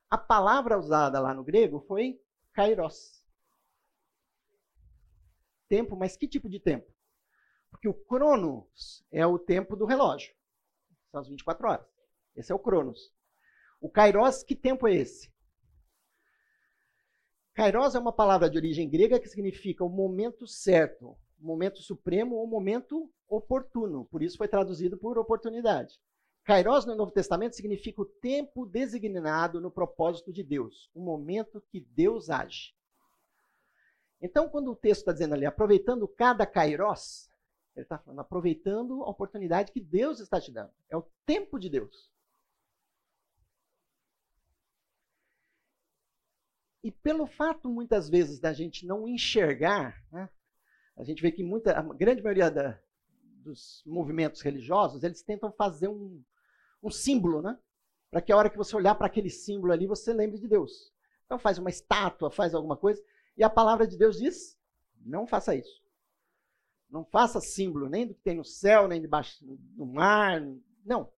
[0.09, 2.21] A palavra usada lá no grego foi
[2.53, 3.21] kairos.
[5.67, 6.89] Tempo, mas que tipo de tempo?
[7.69, 10.33] Porque o cronos é o tempo do relógio.
[11.11, 11.87] São as 24 horas.
[12.35, 13.11] Esse é o cronos.
[13.81, 15.32] O kairos, que tempo é esse?
[17.53, 22.35] Kairos é uma palavra de origem grega que significa o momento certo, o momento supremo
[22.35, 24.05] ou momento oportuno.
[24.05, 25.99] Por isso foi traduzido por oportunidade.
[26.43, 31.79] Kairos no Novo Testamento significa o tempo designado no propósito de Deus, o momento que
[31.79, 32.73] Deus age.
[34.19, 37.29] Então, quando o texto está dizendo ali, aproveitando cada Kairos,
[37.75, 40.71] ele está falando, aproveitando a oportunidade que Deus está te dando.
[40.89, 42.12] É o tempo de Deus.
[46.83, 50.29] E pelo fato, muitas vezes, da gente não enxergar, né,
[50.97, 52.77] a gente vê que muita, a grande maioria da,
[53.43, 56.21] dos movimentos religiosos, eles tentam fazer um,
[56.81, 57.57] um símbolo, né?
[58.11, 60.91] Para que a hora que você olhar para aquele símbolo ali, você lembre de Deus.
[61.25, 63.03] Então faz uma estátua, faz alguma coisa,
[63.35, 64.59] e a palavra de Deus diz:
[65.03, 65.81] não faça isso.
[66.89, 70.41] Não faça símbolo nem do que tem no céu, nem debaixo do mar.
[70.85, 71.11] Não.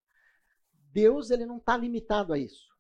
[0.94, 2.74] Deus ele não está limitado a isso.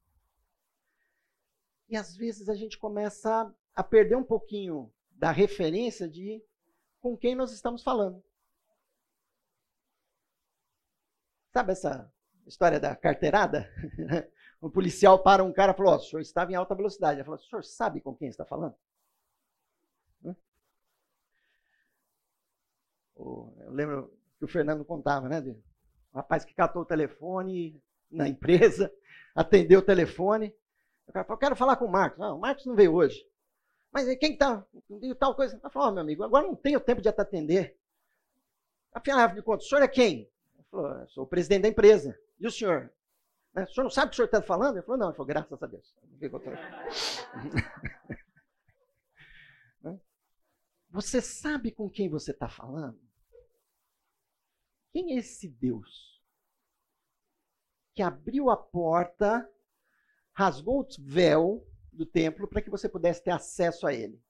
[1.87, 6.43] E às vezes a gente começa a perder um pouquinho da referência de
[6.99, 8.23] com quem nós estamos falando.
[11.53, 12.11] Sabe essa
[12.45, 13.69] história da carteirada?
[14.59, 17.19] o policial para um cara e falou: oh, o senhor estava em alta velocidade.
[17.19, 18.75] Ele falou: o senhor sabe com quem está falando?
[23.15, 25.39] Eu lembro que o Fernando contava, né?
[25.41, 25.61] Um
[26.13, 28.91] rapaz que catou o telefone na empresa,
[29.33, 30.53] atendeu o telefone,
[31.07, 32.19] o cara falou, quero falar com o Marcos.
[32.19, 33.25] Não, o Marcos não veio hoje.
[33.91, 34.65] Mas quem está?
[35.19, 35.55] Tal coisa.
[35.55, 37.77] Ele falou, oh, meu amigo, agora não tenho tempo de te atender.
[38.91, 40.29] Afinal de contas, o senhor é quem?
[40.53, 42.19] Ele falou, sou o presidente da empresa.
[42.39, 42.91] E o senhor?
[43.53, 44.77] Né, o senhor não sabe o que o senhor está falando?
[44.77, 45.07] Ele falou, não.
[45.07, 45.95] Ele falou, graças a Deus.
[49.81, 49.99] Né?
[50.89, 52.99] Você sabe com quem você está falando?
[54.91, 56.19] Quem é esse Deus
[57.93, 59.47] que abriu a porta
[60.35, 64.21] rasgou o véu do templo para que você pudesse ter acesso a ele.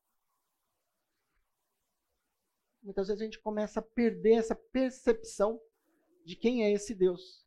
[2.82, 5.60] Muitas vezes a gente começa a perder essa percepção
[6.24, 7.44] de quem é esse Deus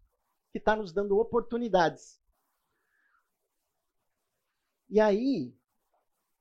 [0.51, 2.21] que está nos dando oportunidades.
[4.90, 5.57] E aí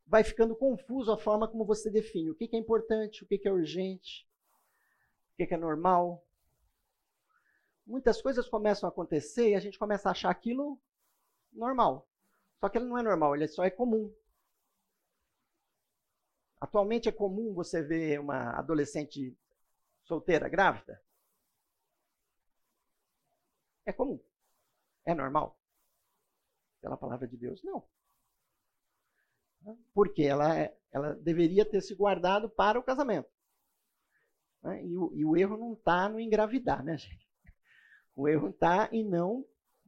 [0.08, 3.51] vai ficando confuso a forma como você define o que é importante, o que é
[3.51, 4.27] urgente,
[5.34, 6.25] o que é normal.
[7.86, 10.82] Muitas coisas começam a acontecer e a gente começa a achar aquilo
[11.58, 12.08] normal.
[12.60, 14.13] Só que ele não é normal, ele só é comum.
[16.60, 19.38] Atualmente é comum você ver uma adolescente
[20.06, 21.02] solteira grávida?
[23.86, 24.20] É comum.
[25.06, 25.58] É normal?
[26.82, 27.88] Pela palavra de Deus, não.
[29.93, 33.30] Porque ela, é, ela deveria ter se guardado para o casamento.
[34.63, 34.86] Né?
[34.86, 37.28] E o, e o erro não está no engravidar, né, gente?
[38.15, 39.46] O erro está em não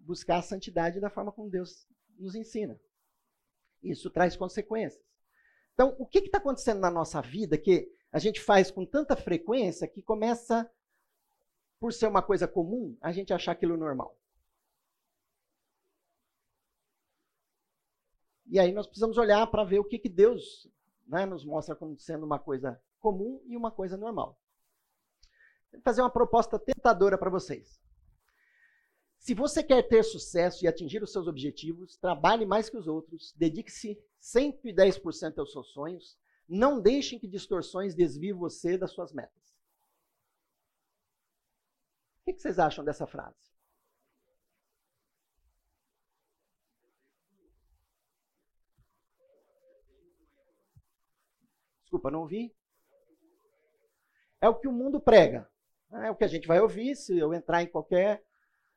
[0.10, 2.82] buscar a santidade da forma como Deus nos ensina.
[3.84, 5.06] Isso traz consequências.
[5.76, 9.88] Então, o que está acontecendo na nossa vida que a gente faz com tanta frequência
[9.88, 10.68] que começa,
[11.80, 14.18] por ser uma coisa comum, a gente achar aquilo normal?
[18.48, 20.68] E aí nós precisamos olhar para ver o que, que Deus
[21.06, 24.42] né, nos mostra como sendo uma coisa comum e uma coisa normal.
[25.72, 27.80] Vou fazer uma proposta tentadora para vocês.
[29.20, 33.34] Se você quer ter sucesso e atingir os seus objetivos, trabalhe mais que os outros,
[33.36, 39.54] dedique-se 110% aos seus sonhos, não deixem que distorções desviem você das suas metas.
[42.26, 43.38] O que vocês acham dessa frase?
[51.82, 52.56] Desculpa, não ouvi?
[54.40, 55.50] É o que o mundo prega.
[55.92, 58.24] É o que a gente vai ouvir se eu entrar em qualquer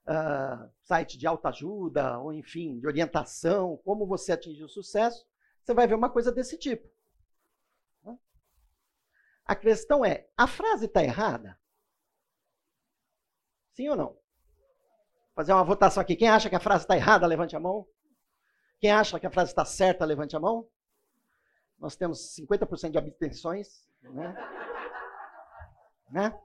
[0.07, 5.27] uh, site de autoajuda, ou enfim, de orientação, como você atingir o sucesso,
[5.63, 6.91] você vai ver uma coisa desse tipo.
[9.45, 11.59] A questão é: a frase está errada?
[13.73, 14.09] Sim ou não?
[14.09, 16.17] Vou fazer uma votação aqui.
[16.17, 17.87] Quem acha que a frase está errada, levante a mão.
[18.79, 20.69] Quem acha que a frase está certa, levante a mão.
[21.79, 23.89] Nós temos 50% de abstenções.
[24.03, 24.35] Né?
[26.11, 26.41] né?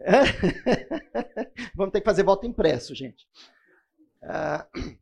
[1.74, 3.28] Vamos ter que fazer voto impresso, gente.
[4.22, 4.98] Uh,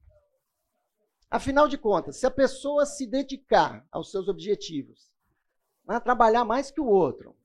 [1.30, 5.12] afinal de contas, se a pessoa se dedicar aos seus objetivos,
[5.87, 7.37] né, trabalhar mais que o outro,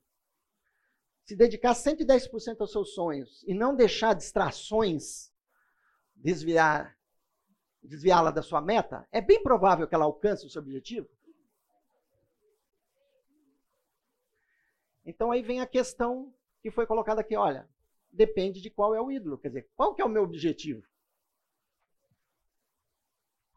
[1.24, 5.32] se dedicar 110% aos seus sonhos e não deixar distrações
[6.14, 6.96] desviar
[7.82, 11.06] desviá-la da sua meta, é bem provável que ela alcance o seu objetivo.
[15.04, 17.68] Então aí vem a questão que foi colocada aqui, olha,
[18.10, 20.82] depende de qual é o ídolo, quer dizer, qual que é o meu objetivo?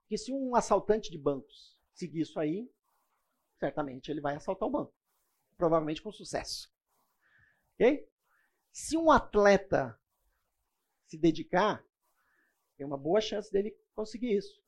[0.10, 2.70] Que se um assaltante de bancos seguir isso aí,
[3.58, 4.94] certamente ele vai assaltar o banco,
[5.56, 6.70] provavelmente com sucesso.
[7.76, 8.12] Ok?
[8.74, 9.98] Se um atleta
[11.06, 11.82] se dedicar,
[12.76, 14.62] tem uma boa chance dele conseguir isso.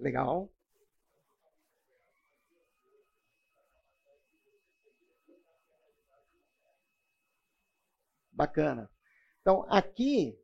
[0.00, 0.50] Legal.
[8.32, 8.90] Bacana.
[9.42, 10.38] Então, aqui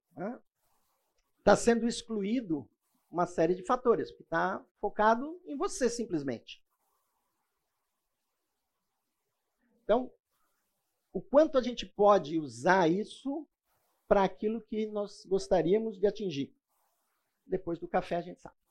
[1.38, 2.68] está né, sendo excluído
[3.10, 6.62] uma série de fatores, que está focado em você simplesmente.
[9.82, 10.12] Então,
[11.14, 13.48] o quanto a gente pode usar isso
[14.06, 16.54] para aquilo que nós gostaríamos de atingir.
[17.46, 18.65] Depois do café a gente sabe.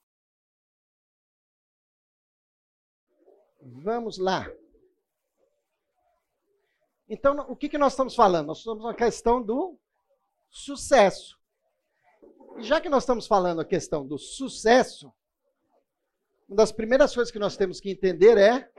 [3.67, 4.47] Vamos lá.
[7.09, 8.47] Então, o que, que nós estamos falando?
[8.47, 9.79] Nós estamos na questão do
[10.51, 11.35] sucesso.
[12.57, 15.11] E já que nós estamos falando a questão do sucesso,
[16.47, 18.71] uma das primeiras coisas que nós temos que entender é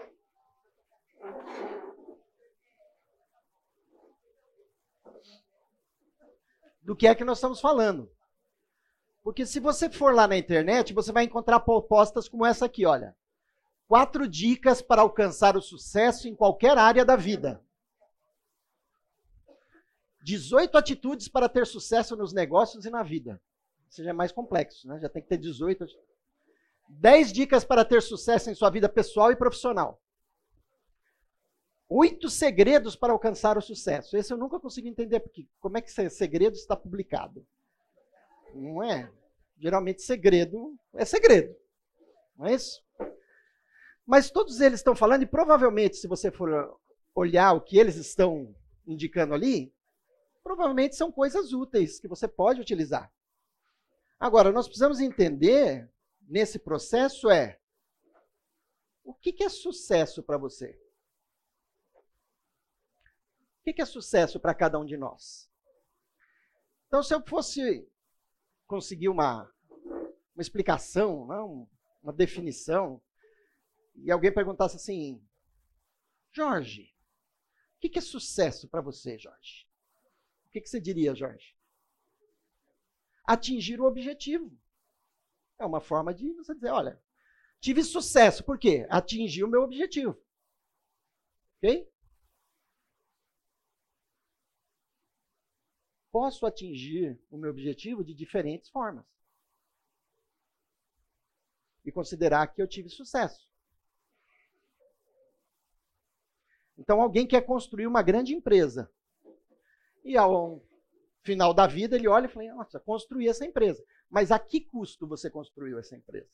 [6.80, 8.08] do que é que nós estamos falando.
[9.20, 13.16] Porque se você for lá na internet, você vai encontrar propostas como essa aqui, olha.
[13.88, 17.62] Quatro dicas para alcançar o sucesso em qualquer área da vida.
[20.22, 23.40] 18 atitudes para ter sucesso nos negócios e na vida.
[23.88, 24.98] Isso já é mais complexo, né?
[24.98, 26.06] Já tem que ter 18 atitudes.
[26.88, 30.02] 10 dicas para ter sucesso em sua vida pessoal e profissional.
[31.88, 34.16] Oito segredos para alcançar o sucesso.
[34.16, 37.46] Esse eu nunca consegui entender, porque como é que segredo está publicado?
[38.52, 39.10] Não é?
[39.56, 41.56] Geralmente segredo é segredo.
[42.36, 42.84] Não é isso?
[44.06, 46.78] Mas todos eles estão falando, e provavelmente, se você for
[47.14, 48.54] olhar o que eles estão
[48.86, 49.74] indicando ali,
[50.44, 53.12] provavelmente são coisas úteis que você pode utilizar.
[54.18, 55.90] Agora, nós precisamos entender
[56.22, 57.58] nesse processo é
[59.02, 60.78] o que, que é sucesso para você?
[63.60, 65.50] O que, que é sucesso para cada um de nós?
[66.86, 67.88] Então, se eu fosse
[68.66, 69.52] conseguir uma,
[70.34, 71.68] uma explicação, não,
[72.02, 73.02] uma definição,
[73.96, 75.26] e alguém perguntasse assim,
[76.32, 76.94] Jorge,
[77.76, 79.66] o que, é sucesso para você, Jorge?
[80.46, 81.56] O que, que você diria, Jorge?
[83.24, 84.56] Atingir o objetivo.
[85.58, 87.02] É uma forma de você dizer, olha,
[87.60, 88.44] tive sucesso.
[88.44, 88.86] Por quê?
[88.90, 90.16] Atingi o meu objetivo.
[91.56, 91.90] Ok?
[96.12, 99.04] Posso atingir o meu objetivo de diferentes formas.
[101.84, 103.46] E considerar que eu tive sucesso.
[106.78, 108.90] Então, alguém quer construir uma grande empresa.
[110.04, 110.62] E ao
[111.22, 113.84] final da vida, ele olha e fala: Nossa, construí essa empresa.
[114.08, 116.30] Mas a que custo você construiu essa empresa?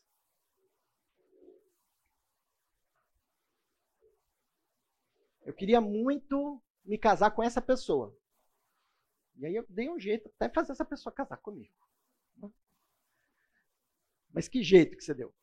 [5.45, 8.17] Eu queria muito me casar com essa pessoa.
[9.37, 11.75] E aí eu dei um jeito até fazer essa pessoa casar comigo.
[14.33, 15.35] Mas que jeito que você deu?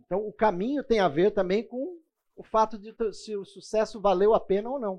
[0.00, 2.00] Então o caminho tem a ver também com
[2.40, 4.98] o fato de se o sucesso valeu a pena ou não.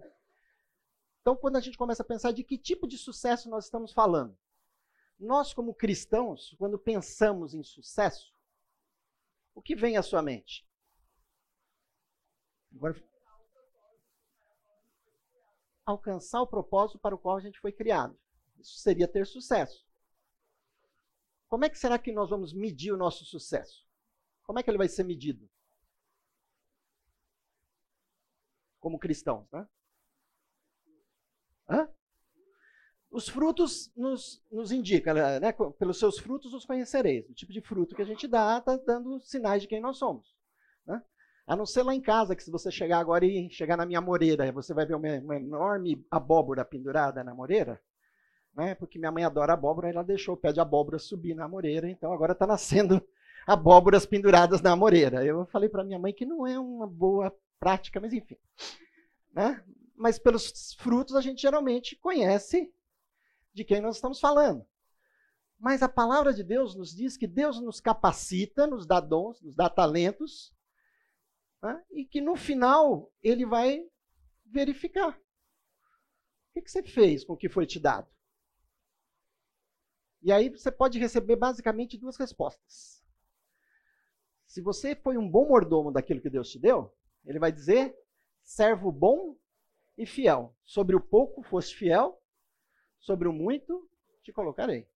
[1.19, 4.37] Então, quando a gente começa a pensar de que tipo de sucesso nós estamos falando,
[5.17, 8.31] nós, como cristãos, quando pensamos em sucesso,
[9.55, 10.69] o que vem à sua mente?
[12.75, 13.03] Agora,
[15.83, 18.15] alcançar o propósito para o qual a gente foi criado.
[18.59, 19.83] Isso seria ter sucesso.
[21.47, 23.83] como é que será que nós vamos medir o nosso sucesso?
[24.43, 25.49] Como é que ele vai ser medido?
[28.81, 29.65] Como cristãos, né?
[31.69, 31.87] Hã?
[33.09, 35.53] Os frutos nos, nos indicam, né?
[35.77, 37.29] pelos seus frutos os conhecereis.
[37.29, 40.33] O tipo de fruto que a gente dá está dando sinais de quem nós somos.
[40.85, 41.01] Né?
[41.45, 43.99] A não ser lá em casa, que se você chegar agora e chegar na minha
[43.99, 47.81] moreira, você vai ver uma, uma enorme abóbora pendurada na moreira.
[48.55, 48.75] Né?
[48.75, 52.13] Porque minha mãe adora abóbora, ela deixou o pé de abóbora subir na moreira, então
[52.13, 53.05] agora está nascendo
[53.45, 55.25] abóboras penduradas na moreira.
[55.25, 58.37] Eu falei para minha mãe que não é uma boa prática, mas enfim.
[59.31, 59.63] Né?
[59.95, 62.73] Mas pelos frutos a gente geralmente conhece
[63.53, 64.65] de quem nós estamos falando.
[65.59, 69.55] Mas a palavra de Deus nos diz que Deus nos capacita, nos dá dons, nos
[69.55, 70.51] dá talentos,
[71.61, 71.85] né?
[71.91, 73.87] e que no final ele vai
[74.43, 75.15] verificar.
[75.15, 78.09] O que, que você fez com o que foi te dado?
[80.23, 83.03] E aí você pode receber basicamente duas respostas.
[84.47, 86.91] Se você foi um bom mordomo daquilo que Deus te deu,
[87.25, 87.95] ele vai dizer:
[88.43, 89.37] servo bom
[89.97, 90.55] e fiel.
[90.63, 92.21] Sobre o pouco foste fiel,
[92.99, 93.89] sobre o muito
[94.23, 94.87] te colocarei.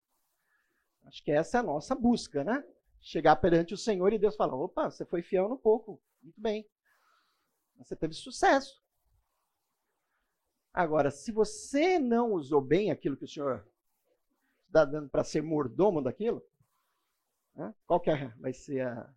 [1.06, 2.64] Acho que essa é a nossa busca, né?
[3.00, 6.68] Chegar perante o Senhor e Deus falar: opa, você foi fiel no pouco, muito bem.
[7.78, 8.84] Você teve sucesso.
[10.74, 13.66] Agora, se você não usou bem aquilo que o Senhor
[14.68, 16.46] está dando para ser mordomo daquilo,
[17.56, 17.74] né?
[17.86, 19.14] qual que é, vai ser a.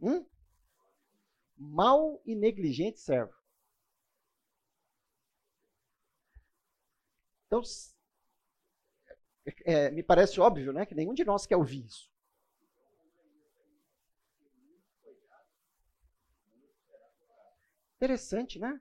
[0.00, 0.24] Hum?
[1.76, 3.32] Mal e negligente servo.
[7.46, 7.62] Então,
[9.64, 12.10] é, me parece óbvio né, que nenhum de nós quer ouvir isso.
[17.98, 18.80] Interessante, né?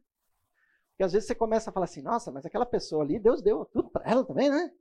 [0.92, 3.66] Porque às vezes você começa a falar assim, nossa, mas aquela pessoa ali, Deus deu
[3.66, 4.72] tudo para ela também, né?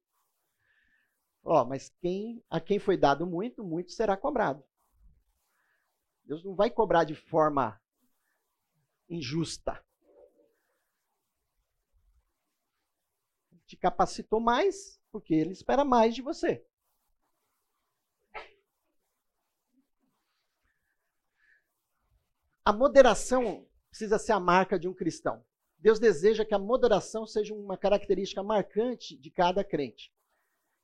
[1.42, 4.62] Ó, mas quem, a quem foi dado muito, muito será cobrado.
[6.28, 7.80] Deus não vai cobrar de forma
[9.08, 9.82] injusta.
[13.64, 16.62] Te capacitou mais, porque ele espera mais de você.
[22.62, 25.42] A moderação precisa ser a marca de um cristão.
[25.78, 30.12] Deus deseja que a moderação seja uma característica marcante de cada crente.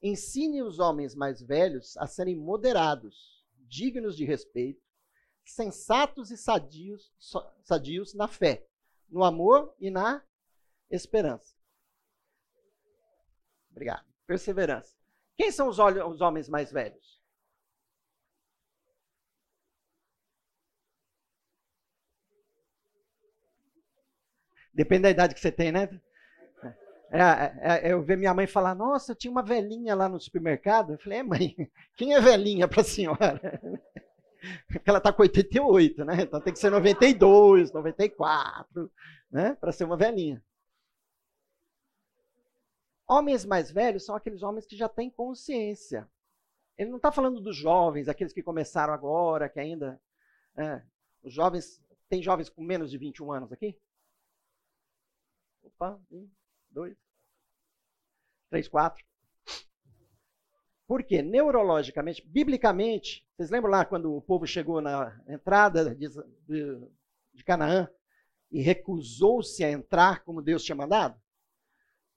[0.03, 4.84] Ensine os homens mais velhos a serem moderados, dignos de respeito,
[5.45, 7.13] sensatos e sadios,
[7.63, 8.67] sadios na fé,
[9.09, 10.23] no amor e na
[10.91, 11.55] esperança.
[13.71, 14.07] Obrigado.
[14.27, 14.97] Perseverança.
[15.37, 17.23] Quem são os, os homens mais velhos?
[24.73, 25.89] Depende da idade que você tem, né?
[27.11, 30.19] É, é, é, eu ver minha mãe falar, nossa, eu tinha uma velhinha lá no
[30.19, 30.93] supermercado.
[30.95, 33.61] Eu falei, é mãe, quem é velhinha para a senhora?
[34.67, 36.23] Porque ela está com 88, né?
[36.23, 38.93] Então tem que ser 92, 94,
[39.31, 39.55] né?
[39.55, 40.43] Para ser uma velhinha.
[43.07, 46.09] Homens mais velhos são aqueles homens que já têm consciência.
[46.77, 50.01] Ele não está falando dos jovens, aqueles que começaram agora, que ainda.
[50.57, 50.83] É,
[51.23, 51.83] os jovens.
[52.09, 53.79] Tem jovens com menos de 21 anos aqui?
[55.63, 56.31] Opa, um,
[56.71, 56.97] dois,
[58.51, 59.05] três, quatro.
[60.87, 61.23] Por quê?
[61.23, 66.09] Neurologicamente, biblicamente, vocês lembram lá quando o povo chegou na entrada de,
[66.47, 66.89] de,
[67.33, 67.89] de Canaã
[68.51, 71.21] e recusou-se a entrar como Deus tinha mandado?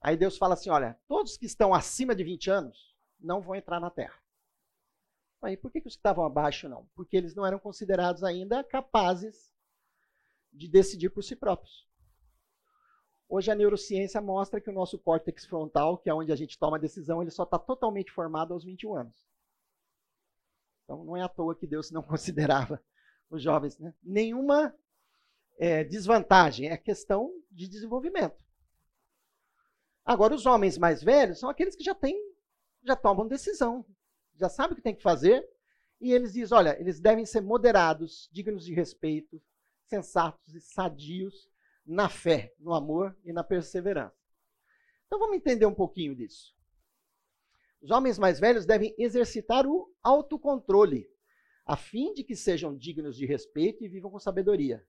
[0.02, 3.80] Aí Deus fala assim: olha, todos que estão acima de 20 anos não vão entrar
[3.80, 4.20] na terra.
[5.42, 6.90] Aí por que, que os que estavam abaixo não?
[6.96, 9.54] Porque eles não eram considerados ainda capazes
[10.52, 11.88] de decidir por si próprios.
[13.30, 16.78] Hoje a neurociência mostra que o nosso córtex frontal, que é onde a gente toma
[16.78, 19.28] a decisão, ele só está totalmente formado aos 21 anos.
[20.84, 22.82] Então não é à toa que Deus não considerava
[23.30, 23.94] os jovens né?
[24.02, 24.74] nenhuma
[25.58, 28.46] é, desvantagem, é questão de desenvolvimento.
[30.06, 32.18] Agora, os homens mais velhos são aqueles que já têm,
[32.82, 33.86] já tomam decisão,
[34.36, 35.46] já sabem o que tem que fazer,
[36.00, 39.42] e eles dizem: olha, eles devem ser moderados, dignos de respeito,
[39.84, 41.50] sensatos e sadios,
[41.88, 44.16] na fé, no amor e na perseverança.
[45.06, 46.54] Então vamos entender um pouquinho disso.
[47.82, 51.10] Os homens mais velhos devem exercitar o autocontrole,
[51.66, 54.86] a fim de que sejam dignos de respeito e vivam com sabedoria.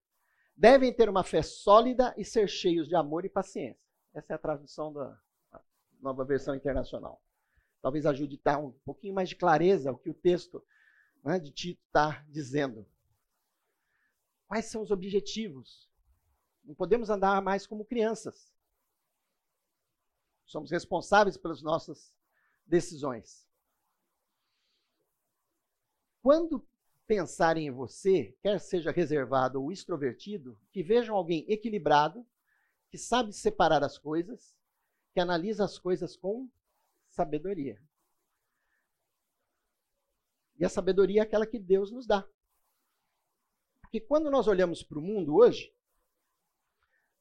[0.57, 3.81] Devem ter uma fé sólida e ser cheios de amor e paciência.
[4.13, 5.17] Essa é a tradução da
[6.01, 7.23] nova versão internacional.
[7.81, 10.65] Talvez ajude a dar um pouquinho mais de clareza o que o texto
[11.23, 12.85] né, de Tito está dizendo.
[14.49, 15.88] Quais são os objetivos
[16.69, 18.55] não podemos andar mais como crianças.
[20.45, 22.15] Somos responsáveis pelas nossas
[22.67, 23.49] decisões.
[26.21, 26.69] Quando
[27.07, 32.27] pensarem em você, quer seja reservado ou extrovertido, que vejam alguém equilibrado,
[32.91, 34.55] que sabe separar as coisas,
[35.15, 36.51] que analisa as coisas com
[37.09, 37.83] sabedoria.
[40.59, 42.29] E a sabedoria é aquela que Deus nos dá.
[43.81, 45.75] Porque quando nós olhamos para o mundo hoje,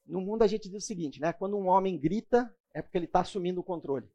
[0.07, 1.33] no mundo a gente diz o seguinte, né?
[1.33, 4.09] Quando um homem grita, é porque ele está assumindo o controle.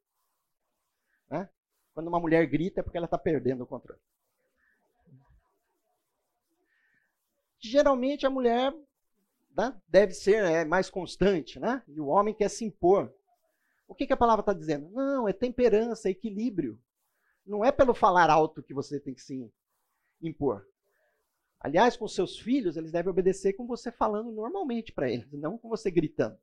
[1.28, 1.49] Né?
[1.93, 4.01] Quando uma mulher grita, é porque ela está perdendo o controle.
[7.59, 8.74] Geralmente a mulher
[9.57, 11.82] né, deve ser é, mais constante, né?
[11.86, 13.12] E o homem quer se impor.
[13.86, 14.90] O que, que a palavra está dizendo?
[14.90, 16.80] Não, é temperança, é equilíbrio.
[17.45, 19.53] Não é pelo falar alto que você tem que se
[20.20, 20.66] impor.
[21.63, 25.69] Aliás, com seus filhos, eles devem obedecer com você falando normalmente para eles, não com
[25.69, 26.37] você gritando.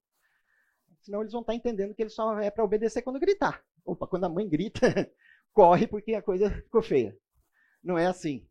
[1.02, 3.62] Senão eles vão estar tá entendendo que ele só é para obedecer quando gritar.
[3.84, 4.80] Opa, quando a mãe grita,
[5.52, 7.20] corre porque a coisa ficou feia.
[7.84, 8.48] Não é assim.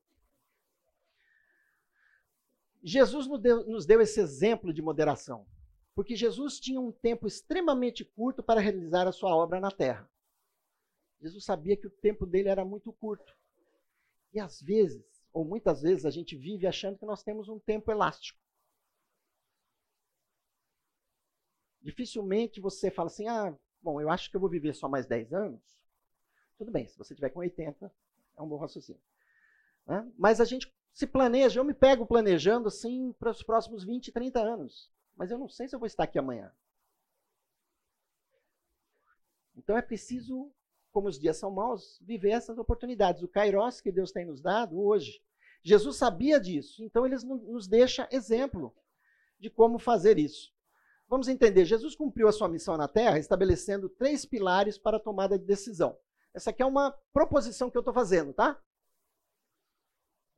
[2.83, 5.47] Jesus nos deu, nos deu esse exemplo de moderação,
[5.95, 10.09] porque Jesus tinha um tempo extremamente curto para realizar a sua obra na terra.
[11.19, 13.35] Jesus sabia que o tempo dele era muito curto.
[14.35, 17.91] E às vezes, ou muitas vezes, a gente vive achando que nós temos um tempo
[17.91, 18.39] elástico.
[21.81, 25.33] Dificilmente você fala assim: ah, bom, eu acho que eu vou viver só mais 10
[25.33, 25.63] anos.
[26.59, 27.93] Tudo bem, se você tiver com 80,
[28.37, 29.01] é um bom raciocínio.
[29.87, 30.11] Né?
[30.19, 34.41] Mas a gente se planeja, eu me pego planejando assim para os próximos 20, 30
[34.41, 34.93] anos.
[35.17, 36.53] Mas eu não sei se eu vou estar aqui amanhã.
[39.57, 40.53] Então é preciso,
[40.93, 43.23] como os dias são maus, viver essas oportunidades.
[43.23, 45.21] O Kairos que Deus tem nos dado hoje.
[45.63, 48.75] Jesus sabia disso, então ele nos deixa exemplo
[49.39, 50.53] de como fazer isso.
[51.09, 55.39] Vamos entender, Jesus cumpriu a sua missão na Terra estabelecendo três pilares para a tomada
[55.39, 55.99] de decisão.
[56.33, 58.61] Essa aqui é uma proposição que eu estou fazendo, tá?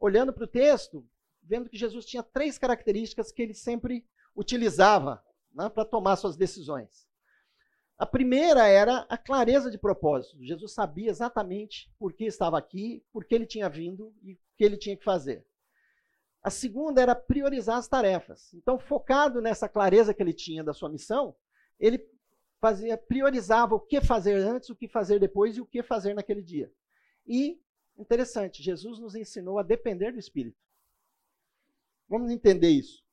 [0.01, 1.07] olhando para o texto,
[1.42, 5.22] vendo que Jesus tinha três características que ele sempre utilizava
[5.53, 7.07] né, para tomar suas decisões.
[8.01, 10.42] A primeira era a clareza de propósito.
[10.42, 14.64] Jesus sabia exatamente por que estava aqui, por que ele tinha vindo e o que
[14.64, 15.46] ele tinha que fazer.
[16.42, 18.55] A segunda era priorizar as tarefas.
[18.55, 21.36] Então, focado nessa clareza que ele tinha da sua missão,
[21.78, 22.05] ele
[22.59, 26.42] fazia, priorizava o que fazer antes, o que fazer depois e o que fazer naquele
[26.42, 26.72] dia.
[27.26, 27.61] E
[28.01, 30.57] Interessante, Jesus nos ensinou a depender do Espírito.
[32.09, 33.05] Vamos entender isso.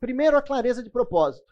[0.00, 1.51] Primeiro, a clareza de propósito.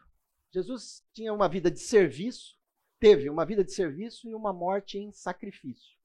[0.50, 2.58] Jesus tinha uma vida de serviço,
[2.98, 5.96] teve uma vida de serviço e uma morte em sacrifício.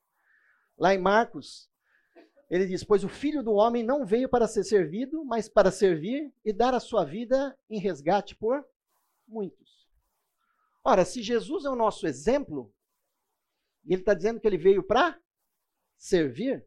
[0.77, 1.69] Lá em Marcos,
[2.49, 6.31] ele diz: Pois o filho do homem não veio para ser servido, mas para servir
[6.43, 8.63] e dar a sua vida em resgate por
[9.27, 9.87] muitos.
[10.83, 12.71] Ora, se Jesus é o nosso exemplo,
[13.83, 15.19] e ele está dizendo que ele veio para
[15.97, 16.63] servir.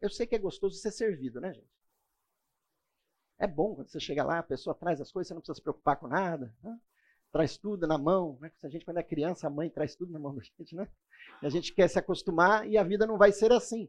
[0.00, 1.77] Eu sei que é gostoso ser servido, né, gente?
[3.38, 5.62] É bom quando você chega lá, a pessoa traz as coisas, você não precisa se
[5.62, 6.52] preocupar com nada.
[6.62, 6.78] Né?
[7.30, 8.36] Traz tudo na mão.
[8.40, 8.50] Né?
[8.64, 10.88] A gente, quando é criança, a mãe traz tudo na mão da gente, né?
[11.42, 13.88] E a gente quer se acostumar e a vida não vai ser assim.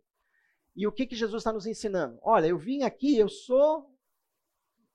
[0.75, 2.19] E o que, que Jesus está nos ensinando?
[2.21, 3.91] Olha, eu vim aqui, eu sou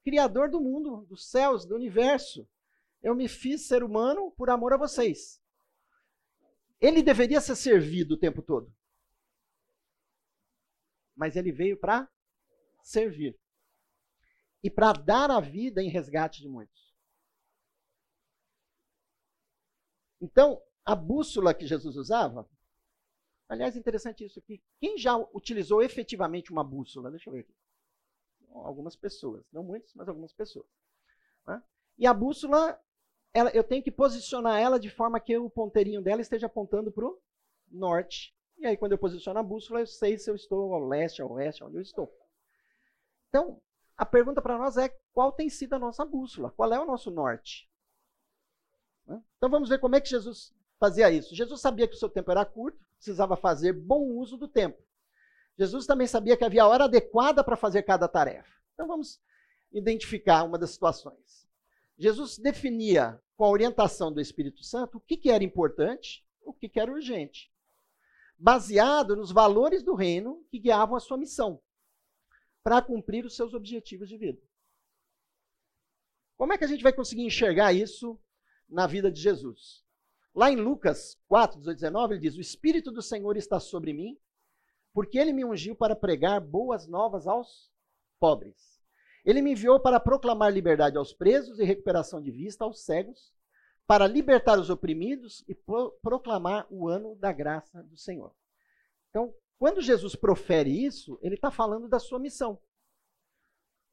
[0.04, 2.48] criador do mundo, dos céus, do universo.
[3.02, 5.42] Eu me fiz ser humano por amor a vocês.
[6.80, 8.72] Ele deveria ser servido o tempo todo.
[11.16, 12.08] Mas ele veio para
[12.82, 13.38] servir.
[14.64, 16.92] E para dar a vida em resgate de muitos.
[20.20, 22.48] Então, a bússola que Jesus usava.
[23.46, 24.62] Aliás, interessante isso aqui.
[24.80, 27.10] Quem já utilizou efetivamente uma bússola?
[27.10, 27.54] Deixa eu ver aqui.
[28.52, 29.44] Algumas pessoas.
[29.52, 30.66] Não muitas, mas algumas pessoas.
[31.46, 31.62] Né?
[31.98, 32.80] E a bússola
[33.34, 37.04] ela, eu tenho que posicionar ela de forma que o ponteirinho dela esteja apontando para
[37.04, 37.20] o
[37.68, 38.32] norte.
[38.56, 41.32] E aí, quando eu posiciono a bússola, eu sei se eu estou ao leste, ao
[41.32, 42.10] oeste, onde eu estou.
[43.28, 43.60] Então,
[43.96, 46.50] a pergunta para nós é: qual tem sido a nossa bússola?
[46.50, 47.68] Qual é o nosso norte?
[49.06, 49.22] Né?
[49.36, 51.34] Então, vamos ver como é que Jesus fazia isso.
[51.34, 54.82] Jesus sabia que o seu tempo era curto, precisava fazer bom uso do tempo.
[55.56, 58.52] Jesus também sabia que havia a hora adequada para fazer cada tarefa.
[58.74, 59.20] Então, vamos
[59.72, 61.48] identificar uma das situações.
[61.96, 66.68] Jesus definia com a orientação do Espírito Santo o que, que era importante, o que,
[66.68, 67.52] que era urgente,
[68.36, 71.60] baseado nos valores do reino que guiavam a sua missão,
[72.64, 74.42] para cumprir os seus objetivos de vida.
[76.36, 78.18] Como é que a gente vai conseguir enxergar isso
[78.68, 79.84] na vida de Jesus?
[80.34, 84.18] Lá em Lucas 4, 18, 19, ele diz: O Espírito do Senhor está sobre mim,
[84.92, 87.70] porque ele me ungiu para pregar boas novas aos
[88.18, 88.82] pobres.
[89.24, 93.32] Ele me enviou para proclamar liberdade aos presos e recuperação de vista aos cegos,
[93.86, 98.34] para libertar os oprimidos e pro proclamar o ano da graça do Senhor.
[99.10, 102.60] Então, quando Jesus profere isso, ele está falando da sua missão.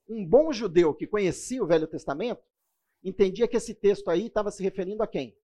[0.07, 2.43] Um bom judeu que conhecia o Velho Testamento
[3.03, 5.38] entendia que esse texto aí estava se referindo a quem?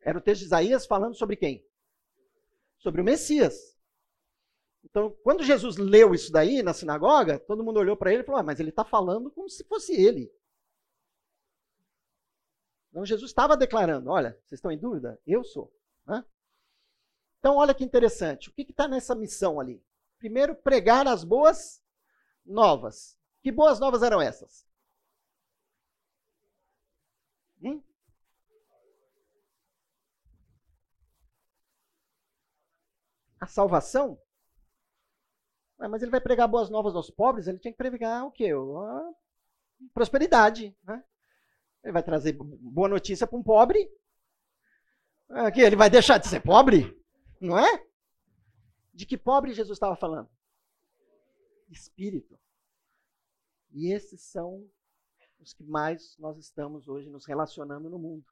[0.00, 1.66] Era o texto de Isaías falando sobre quem?
[2.78, 3.76] Sobre o Messias.
[4.84, 8.40] Então, quando Jesus leu isso daí na sinagoga, todo mundo olhou para ele e falou:
[8.40, 10.32] ah, Mas ele está falando como se fosse ele.
[12.90, 15.20] Então, Jesus estava declarando: Olha, vocês estão em dúvida?
[15.26, 15.72] Eu sou.
[16.06, 16.24] Né?
[17.38, 18.48] Então, olha que interessante.
[18.48, 19.82] O que está nessa missão ali?
[20.18, 21.82] Primeiro, pregar as boas
[22.44, 23.16] novas.
[23.42, 24.66] Que boas novas eram essas?
[27.62, 27.82] Hum?
[33.40, 34.20] A salvação?
[35.78, 38.50] Mas ele vai pregar boas novas aos pobres, ele tinha que pregar o quê?
[38.52, 39.12] A
[39.94, 40.76] prosperidade.
[40.82, 41.04] Né?
[41.84, 43.88] Ele vai trazer boa notícia para um pobre.
[45.28, 46.97] Aqui, ele vai deixar de ser pobre?
[47.40, 47.86] Não é?
[48.92, 50.28] De que pobre Jesus estava falando?
[51.68, 52.38] Espírito.
[53.70, 54.68] E esses são
[55.38, 58.26] os que mais nós estamos hoje nos relacionando no mundo.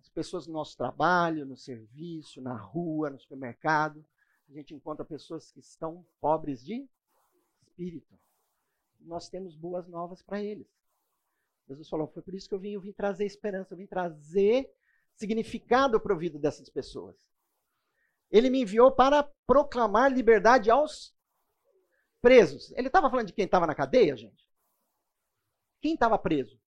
[0.00, 4.04] As pessoas no nosso trabalho, no serviço, na rua, no supermercado,
[4.48, 6.88] a gente encontra pessoas que estão pobres de
[7.62, 8.18] espírito.
[8.98, 10.66] Nós temos boas novas para eles.
[11.68, 14.74] Jesus falou: foi por isso que eu vim, eu vim trazer esperança, eu vim trazer
[15.18, 17.16] significado para o vida dessas pessoas.
[18.30, 21.14] Ele me enviou para proclamar liberdade aos
[22.20, 22.70] presos.
[22.72, 24.46] Ele estava falando de quem estava na cadeia, gente?
[25.80, 26.60] Quem estava preso?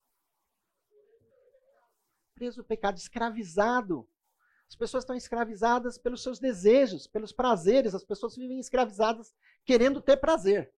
[2.36, 4.08] Preso o pecado, escravizado.
[4.68, 7.94] As pessoas estão escravizadas pelos seus desejos, pelos prazeres.
[7.94, 9.34] As pessoas vivem escravizadas
[9.64, 10.74] querendo ter prazer.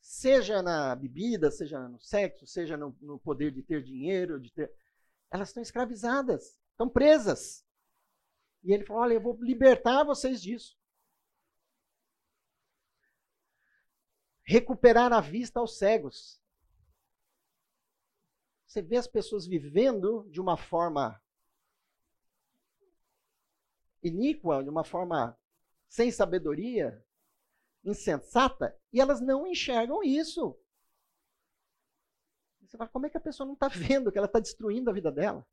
[0.00, 4.72] Seja na bebida, seja no sexo, seja no, no poder de ter dinheiro, de ter.
[5.32, 7.64] Elas estão escravizadas, estão presas.
[8.62, 10.76] E ele falou: Olha, eu vou libertar vocês disso.
[14.44, 16.40] recuperar a vista aos cegos.
[18.66, 21.20] Você vê as pessoas vivendo de uma forma
[24.02, 25.38] iníqua, de uma forma
[25.88, 27.04] sem sabedoria,
[27.84, 30.58] insensata, e elas não enxergam isso.
[32.72, 34.94] Você fala, como é que a pessoa não está vendo que ela está destruindo a
[34.94, 35.46] vida dela?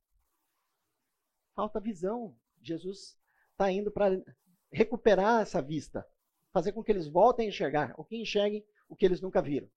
[1.54, 2.34] Falta visão.
[2.62, 3.18] Jesus
[3.52, 4.24] está indo para
[4.72, 6.08] recuperar essa vista,
[6.54, 9.70] fazer com que eles voltem a enxergar, ou que enxerguem o que eles nunca viram.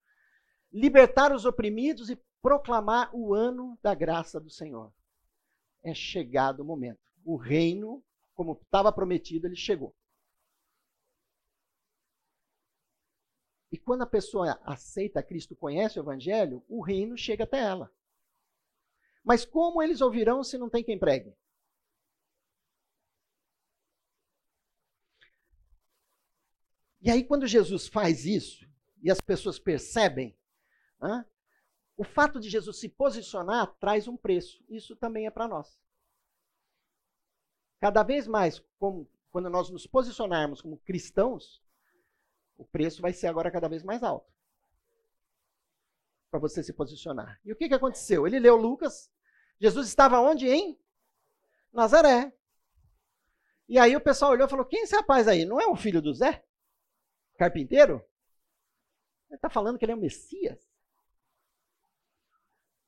[0.73, 4.93] Libertar os oprimidos e proclamar o ano da graça do Senhor.
[5.83, 7.01] É chegado o momento.
[7.25, 9.93] O reino, como estava prometido, ele chegou.
[13.73, 17.91] E quando a pessoa aceita Cristo, conhece o Evangelho, o reino chega até ela.
[19.25, 21.35] Mas como eles ouvirão se não tem quem pregue?
[27.01, 28.69] E aí, quando Jesus faz isso,
[29.03, 30.39] e as pessoas percebem,
[31.01, 31.25] né?
[31.97, 34.63] o fato de Jesus se posicionar traz um preço.
[34.69, 35.81] Isso também é para nós.
[37.81, 41.61] Cada vez mais, como, quando nós nos posicionarmos como cristãos,
[42.63, 44.33] o preço vai ser agora cada vez mais alto.
[46.31, 47.41] Para você se posicionar.
[47.45, 48.27] E o que, que aconteceu?
[48.27, 49.11] Ele leu Lucas.
[49.61, 50.49] Jesus estava onde?
[50.49, 50.79] Em
[51.73, 52.33] Nazaré.
[53.69, 55.45] E aí o pessoal olhou e falou: Quem é esse rapaz aí?
[55.45, 56.45] Não é o filho do Zé?
[57.37, 57.95] Carpinteiro?
[59.29, 60.61] Ele está falando que ele é o Messias.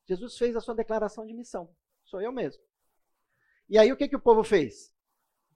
[0.07, 1.75] Jesus fez a sua declaração de missão.
[2.05, 2.62] Sou eu mesmo.
[3.68, 4.95] E aí o que, que o povo fez?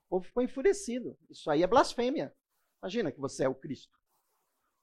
[0.06, 1.16] O povo ficou enfurecido.
[1.28, 2.34] Isso aí é blasfêmia.
[2.82, 3.98] Imagina que você é o Cristo.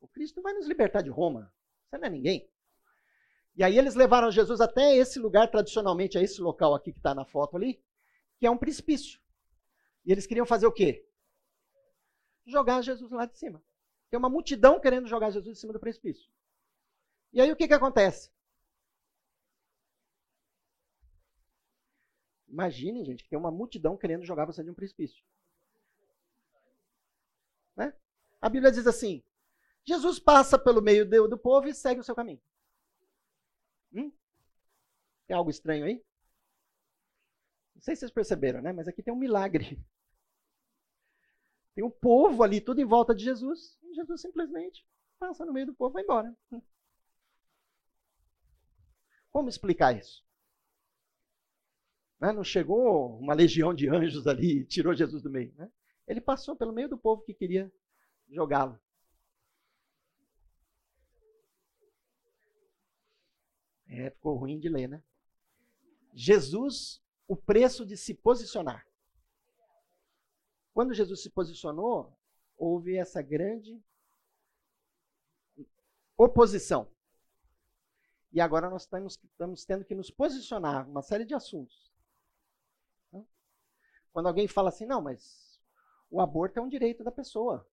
[0.06, 1.52] O Cristo vai nos libertar de Roma.
[1.90, 2.48] Você não é ninguém.
[3.56, 7.16] E aí eles levaram Jesus até esse lugar, tradicionalmente, a esse local aqui que está
[7.16, 7.84] na foto ali,
[8.38, 9.20] que é um precipício.
[10.06, 11.10] E eles queriam fazer o quê?
[12.46, 13.64] Jogar Jesus lá de cima.
[14.12, 16.30] Tem uma multidão querendo jogar Jesus em cima do precipício.
[17.34, 18.32] E aí o que, que acontece?
[22.48, 25.26] Imagine, gente, que tem uma multidão querendo jogar você de um precipício.
[27.76, 27.92] Né?
[28.40, 29.24] A Bíblia diz assim:
[29.86, 32.42] Jesus passa pelo meio do, do povo e segue o seu caminho.
[33.94, 34.12] Hum?
[35.28, 36.04] Tem algo estranho aí?
[37.76, 38.74] Não sei se vocês perceberam, né?
[38.74, 39.80] Mas aqui tem um milagre.
[41.76, 43.78] Tem um povo ali, tudo em volta de Jesus.
[43.84, 44.86] E Jesus simplesmente
[45.20, 46.36] passa no meio do povo e vai embora.
[49.30, 50.26] Como explicar isso?
[52.20, 52.32] Né?
[52.32, 55.54] Não chegou uma legião de anjos ali e tirou Jesus do meio.
[55.56, 55.70] Né?
[56.08, 57.72] Ele passou pelo meio do povo que queria
[58.30, 58.80] jogá-lo.
[63.96, 65.02] É, ficou ruim de ler, né?
[66.14, 68.86] Jesus, o preço de se posicionar.
[70.74, 72.14] Quando Jesus se posicionou,
[72.58, 73.82] houve essa grande
[76.18, 76.92] oposição.
[78.34, 81.94] E agora nós estamos, estamos tendo que nos posicionar uma série de assuntos.
[84.12, 85.58] Quando alguém fala assim, não, mas
[86.10, 87.66] o aborto é um direito da pessoa.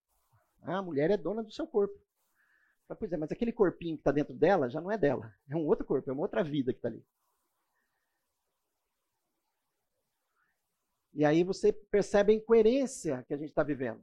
[0.63, 2.01] Ah, a mulher é dona do seu corpo.
[2.99, 5.35] Pois é, mas aquele corpinho que está dentro dela já não é dela.
[5.49, 7.05] É um outro corpo, é uma outra vida que está ali.
[11.15, 14.03] E aí você percebe a incoerência que a gente está vivendo.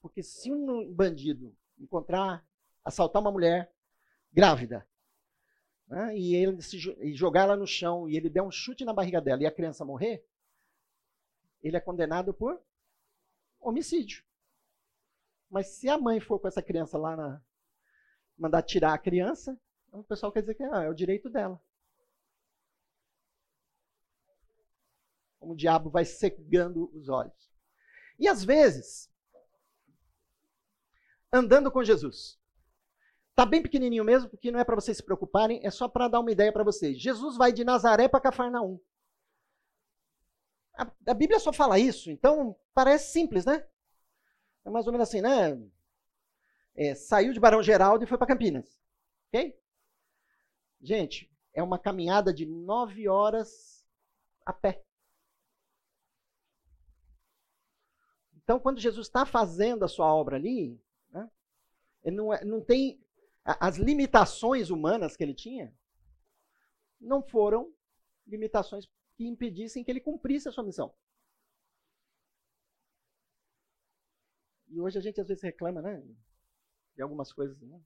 [0.00, 2.46] Porque se um bandido encontrar,
[2.84, 3.72] assaltar uma mulher
[4.32, 4.86] grávida,
[5.86, 8.92] né, e ele se, e jogar ela no chão, e ele der um chute na
[8.92, 10.24] barriga dela e a criança morrer,
[11.62, 12.60] ele é condenado por
[13.60, 14.24] homicídio.
[15.48, 17.42] Mas se a mãe for com essa criança lá na.
[18.42, 19.56] Mandar tirar a criança,
[19.92, 21.62] o pessoal quer dizer que ah, é o direito dela.
[25.38, 27.52] Como o diabo vai cegando os olhos.
[28.18, 29.08] E às vezes,
[31.32, 32.38] andando com Jesus.
[33.34, 36.20] Tá bem pequenininho mesmo, porque não é para vocês se preocuparem, é só para dar
[36.20, 37.00] uma ideia para vocês.
[37.00, 38.78] Jesus vai de Nazaré para Cafarnaum.
[40.74, 43.66] A, a, Bíblia só fala isso, então parece simples, né?
[44.64, 45.58] É mais ou menos assim, né?
[46.74, 48.80] É, saiu de Barão Geraldo e foi para Campinas.
[49.28, 49.58] Ok?
[50.80, 53.86] Gente, é uma caminhada de nove horas
[54.44, 54.84] a pé.
[58.42, 61.30] Então, quando Jesus está fazendo a sua obra ali, né,
[62.02, 63.00] ele não, é, não tem.
[63.44, 65.74] As limitações humanas que ele tinha
[67.00, 67.72] não foram
[68.26, 70.94] limitações que impedissem que ele cumprisse a sua missão.
[74.68, 76.02] E hoje a gente às vezes reclama, né?
[76.94, 77.60] De algumas coisas.
[77.60, 77.80] Né?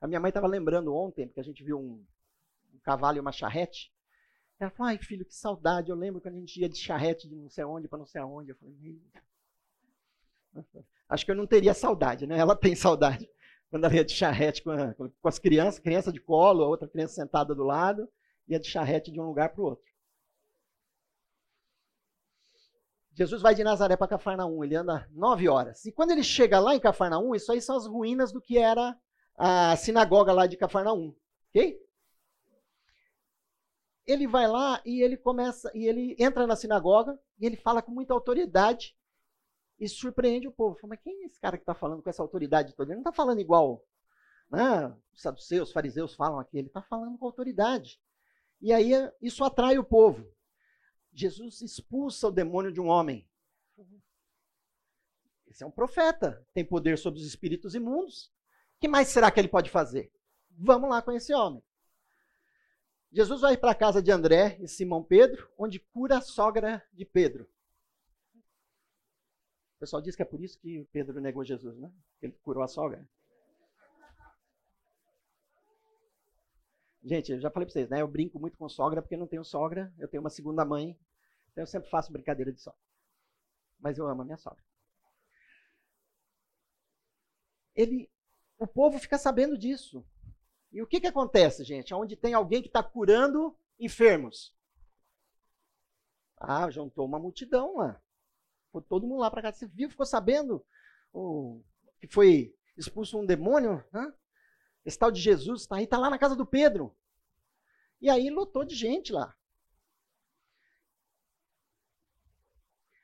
[0.00, 2.04] A minha mãe estava lembrando ontem, porque a gente viu um,
[2.74, 3.92] um cavalo e uma charrete.
[4.58, 5.90] Ela falou, ai filho, que saudade.
[5.90, 8.20] Eu lembro quando a gente ia de charrete de não sei onde para não sei
[8.20, 8.50] aonde.
[8.50, 9.00] Eu falei,
[11.08, 12.38] Acho que eu não teria saudade, né?
[12.38, 13.28] Ela tem saudade.
[13.70, 16.88] Quando ela ia de charrete com, a, com as crianças, criança de colo, a outra
[16.88, 18.08] criança sentada do lado,
[18.48, 19.89] ia de charrete de um lugar para o outro.
[23.20, 25.84] Jesus vai de Nazaré para Cafarnaum, ele anda nove horas.
[25.84, 28.98] E quando ele chega lá em Cafarnaum, isso aí são as ruínas do que era
[29.36, 31.14] a sinagoga lá de Cafarnaum,
[31.50, 31.78] ok?
[34.06, 37.90] Ele vai lá e ele começa, e ele entra na sinagoga e ele fala com
[37.90, 38.96] muita autoridade
[39.78, 40.76] e surpreende o povo.
[40.76, 42.90] Fala, mas quem é esse cara que está falando com essa autoridade toda?
[42.90, 43.84] Ele não está falando igual
[44.50, 48.00] né, os saduceus, os fariseus falam aqui, ele está falando com autoridade.
[48.62, 50.26] E aí isso atrai o povo.
[51.12, 53.28] Jesus expulsa o demônio de um homem.
[55.46, 58.26] Esse é um profeta, tem poder sobre os espíritos imundos.
[58.76, 60.12] O que mais será que ele pode fazer?
[60.50, 61.62] Vamos lá com esse homem.
[63.12, 67.04] Jesus vai para a casa de André e Simão Pedro, onde cura a sogra de
[67.04, 67.50] Pedro.
[69.76, 71.92] O pessoal diz que é por isso que Pedro negou Jesus, né?
[72.22, 73.08] Ele curou a sogra.
[77.02, 78.02] Gente, eu já falei para vocês, né?
[78.02, 80.98] Eu brinco muito com sogra porque não tenho sogra, eu tenho uma segunda mãe,
[81.50, 82.80] então eu sempre faço brincadeira de sogra.
[83.78, 84.62] Mas eu amo a minha sogra.
[87.74, 88.10] Ele,
[88.58, 90.04] o povo fica sabendo disso.
[90.70, 91.94] E o que, que acontece, gente?
[91.94, 94.54] Onde tem alguém que está curando enfermos.
[96.36, 98.00] Ah, juntou uma multidão lá.
[98.70, 99.52] Foi todo mundo lá para cá.
[99.52, 100.64] Você viu, ficou sabendo
[101.12, 101.62] o,
[102.00, 103.84] que foi expulso um demônio?
[103.92, 104.12] Né?
[104.84, 106.94] Esse tal de Jesus está aí, está lá na casa do Pedro.
[108.00, 109.36] E aí lotou de gente lá.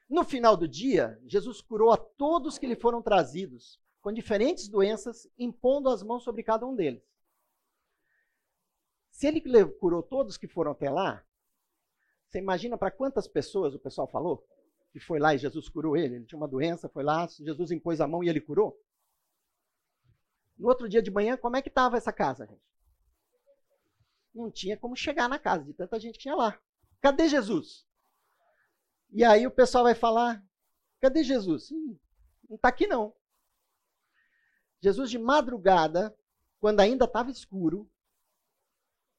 [0.08, 5.28] No final do dia, Jesus curou a todos que lhe foram trazidos, com diferentes doenças,
[5.36, 7.02] impondo as mãos sobre cada um deles.
[9.10, 9.42] Se ele
[9.80, 11.24] curou todos que foram até lá,
[12.28, 14.46] você imagina para quantas pessoas o pessoal falou?
[14.92, 16.16] Que foi lá e Jesus curou ele.
[16.16, 18.78] Ele tinha uma doença, foi lá, Jesus impôs a mão e ele curou.
[20.58, 22.62] No outro dia de manhã, como é que estava essa casa, gente?
[24.34, 26.60] Não tinha como chegar na casa de tanta gente que tinha lá.
[27.00, 27.86] Cadê Jesus?
[29.10, 30.44] E aí o pessoal vai falar:
[31.00, 31.70] cadê Jesus?
[31.70, 31.98] Hum,
[32.48, 33.14] não está aqui não.
[34.80, 36.16] Jesus de madrugada,
[36.60, 37.90] quando ainda estava escuro,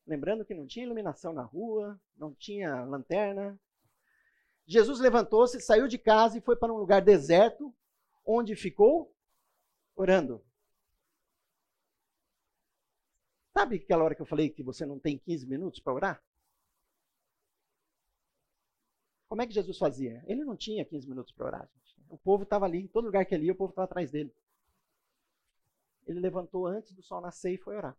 [0.05, 3.59] lembrando que não tinha iluminação na rua, não tinha lanterna,
[4.67, 7.73] Jesus levantou-se, saiu de casa e foi para um lugar deserto,
[8.25, 9.15] onde ficou
[9.95, 10.43] orando.
[13.57, 16.23] Sabe aquela hora que eu falei que você não tem 15 minutos para orar?
[19.27, 20.23] Como é que Jesus fazia?
[20.27, 21.69] Ele não tinha 15 minutos para orar.
[21.73, 22.05] Gente.
[22.07, 24.31] O povo estava ali, em todo lugar que ele ia, o povo estava atrás dele.
[26.05, 27.97] Ele levantou antes do sol nascer e foi orar.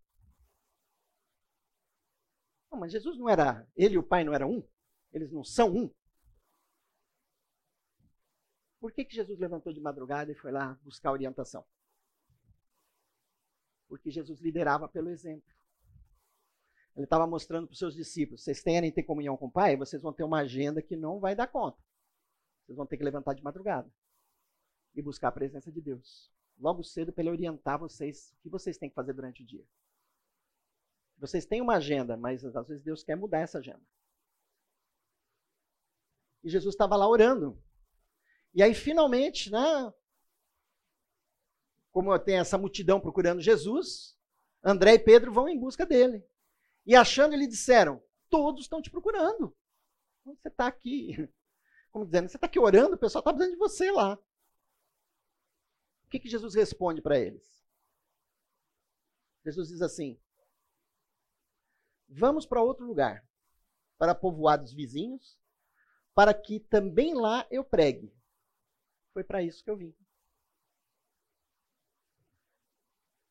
[2.70, 4.68] Não, mas Jesus não era, ele e o Pai não eram um?
[5.12, 5.90] Eles não são um?
[8.78, 11.66] Por que, que Jesus levantou de madrugada e foi lá buscar orientação?
[13.88, 15.50] Porque Jesus liderava pelo exemplo.
[16.94, 20.02] Ele estava mostrando para os seus discípulos: vocês querem ter comunhão com o Pai, vocês
[20.02, 21.78] vão ter uma agenda que não vai dar conta.
[22.64, 23.90] Vocês vão ter que levantar de madrugada
[24.94, 26.30] e buscar a presença de Deus.
[26.58, 29.64] Logo cedo, para ele orientar vocês o que vocês têm que fazer durante o dia.
[31.18, 33.82] Vocês têm uma agenda, mas às vezes Deus quer mudar essa agenda.
[36.42, 37.62] E Jesus estava lá orando.
[38.54, 39.92] E aí, finalmente, né,
[41.98, 44.16] como tem essa multidão procurando Jesus,
[44.62, 46.24] André e Pedro vão em busca dele.
[46.86, 49.52] E achando, ele disseram: Todos estão te procurando.
[50.24, 51.28] Você está aqui.
[51.90, 54.14] Como dizendo, você está aqui orando, o pessoal está precisando de você lá.
[54.14, 57.66] O que, que Jesus responde para eles?
[59.44, 60.20] Jesus diz assim:
[62.08, 63.28] Vamos para outro lugar,
[63.98, 65.36] para povoados vizinhos,
[66.14, 68.14] para que também lá eu pregue.
[69.12, 69.92] Foi para isso que eu vim.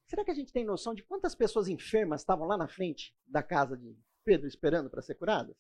[0.08, 3.44] Será que a gente tem noção de quantas pessoas enfermas estavam lá na frente da
[3.44, 5.56] casa de Pedro esperando para ser curadas?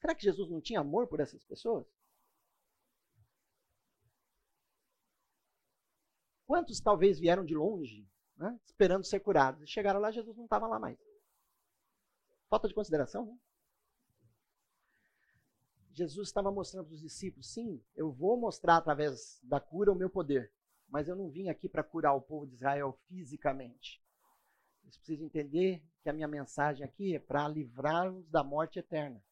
[0.00, 1.86] Será que Jesus não tinha amor por essas pessoas?
[6.46, 10.66] Quantos talvez vieram de longe, né, esperando ser curados, e chegaram lá, Jesus não estava
[10.66, 10.98] lá mais?
[12.48, 13.38] Falta de consideração, né?
[15.92, 20.08] Jesus estava mostrando para os discípulos: sim, eu vou mostrar através da cura o meu
[20.08, 20.50] poder,
[20.88, 24.02] mas eu não vim aqui para curar o povo de Israel fisicamente.
[24.80, 29.22] Vocês precisam entender que a minha mensagem aqui é para livrá-los da morte eterna.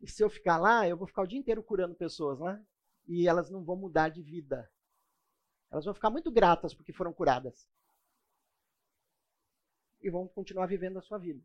[0.00, 2.64] E se eu ficar lá, eu vou ficar o dia inteiro curando pessoas lá
[3.06, 4.70] e elas não vão mudar de vida.
[5.70, 7.68] Elas vão ficar muito gratas porque foram curadas
[10.00, 11.44] e vão continuar vivendo a sua vida.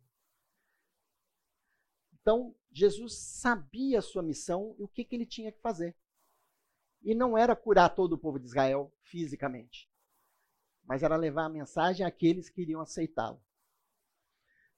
[2.22, 5.96] Então, Jesus sabia a sua missão e o que, que ele tinha que fazer.
[7.04, 9.90] E não era curar todo o povo de Israel fisicamente,
[10.86, 13.42] mas era levar a mensagem àqueles que iriam aceitá-lo.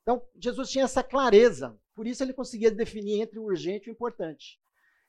[0.02, 3.94] Então, Jesus tinha essa clareza, por isso ele conseguia definir entre o urgente e o
[3.94, 4.60] importante.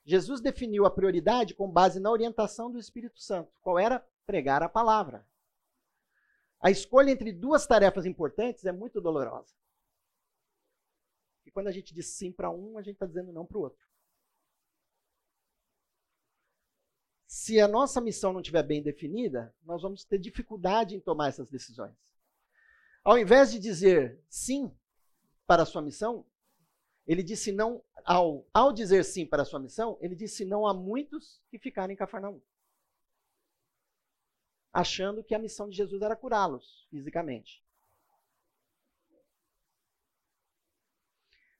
[0.05, 3.51] Jesus definiu a prioridade com base na orientação do Espírito Santo.
[3.61, 3.99] Qual era?
[4.25, 5.27] Pregar a palavra.
[6.59, 9.53] A escolha entre duas tarefas importantes é muito dolorosa.
[11.45, 13.61] E quando a gente diz sim para um, a gente está dizendo não para o
[13.61, 13.86] outro.
[17.47, 21.49] Se a nossa missão não estiver bem definida, nós vamos ter dificuldade em tomar essas
[21.49, 21.95] decisões.
[23.05, 24.69] Ao invés de dizer sim
[25.45, 26.25] para a sua missão,
[27.07, 30.73] ele disse não ao, ao dizer sim para a sua missão, ele disse não a
[30.73, 32.41] muitos que ficaram em Cafarnaum
[34.73, 37.63] achando que a missão de Jesus era curá-los fisicamente.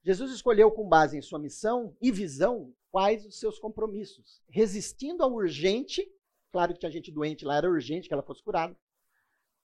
[0.03, 5.33] Jesus escolheu, com base em sua missão e visão, quais os seus compromissos, resistindo ao
[5.33, 6.05] urgente.
[6.51, 8.75] Claro que tinha gente doente lá, era urgente que ela fosse curada,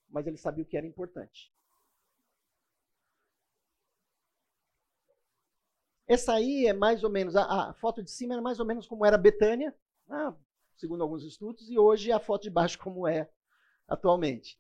[0.10, 1.52] mas ele sabia o que era importante.
[6.06, 8.86] Essa aí é mais ou menos, a, a foto de cima é mais ou menos
[8.86, 9.74] como era Betânia,
[10.10, 10.36] ah,
[10.76, 13.30] segundo alguns estudos, e hoje a foto de baixo como é
[13.88, 14.60] atualmente.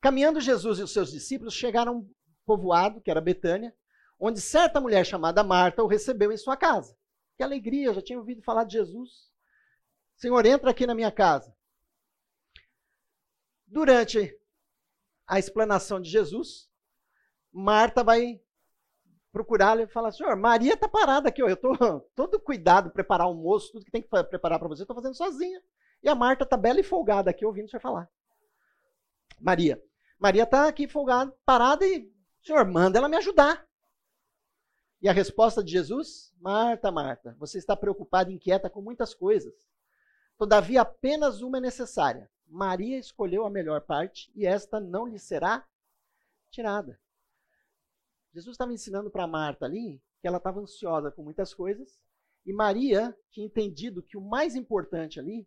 [0.00, 2.10] Caminhando Jesus e os seus discípulos chegaram a um
[2.44, 3.74] povoado, que era Betânia,
[4.20, 6.96] onde certa mulher chamada Marta o recebeu em sua casa.
[7.36, 9.30] Que alegria, eu já tinha ouvido falar de Jesus.
[10.16, 11.54] Senhor, entra aqui na minha casa.
[13.66, 14.38] Durante
[15.26, 16.70] a explanação de Jesus,
[17.52, 18.40] Marta vai
[19.32, 23.72] procurá-lo e falar: Senhor, Maria está parada aqui, ó, eu estou todo cuidado, preparar almoço,
[23.72, 25.60] tudo que tem que preparar para você, estou fazendo sozinha.
[26.02, 28.08] E a Marta está bela e folgada aqui ouvindo senhor falar.
[29.40, 29.82] Maria.
[30.18, 32.12] Maria está aqui folgada, parada e,
[32.42, 33.66] Senhor, manda ela me ajudar.
[35.04, 36.32] E a resposta de Jesus?
[36.40, 39.52] Marta, Marta, você está preocupada e inquieta com muitas coisas.
[40.38, 42.30] Todavia, apenas uma é necessária.
[42.46, 45.68] Maria escolheu a melhor parte e esta não lhe será
[46.50, 46.98] tirada.
[48.32, 52.00] Jesus estava ensinando para Marta ali que ela estava ansiosa com muitas coisas
[52.46, 55.46] e Maria tinha entendido que o mais importante ali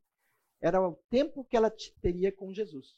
[0.62, 2.94] era o tempo que ela teria com Jesus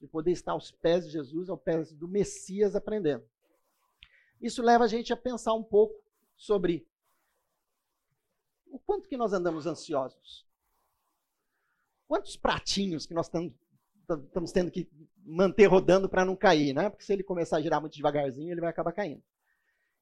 [0.00, 3.28] de poder estar aos pés de Jesus, aos pés do Messias aprendendo.
[4.40, 6.02] Isso leva a gente a pensar um pouco
[6.36, 6.86] sobre
[8.66, 10.46] o quanto que nós andamos ansiosos.
[12.06, 14.88] Quantos pratinhos que nós estamos tendo que
[15.24, 16.88] manter rodando para não cair, né?
[16.88, 19.22] Porque se ele começar a girar muito devagarzinho, ele vai acabar caindo.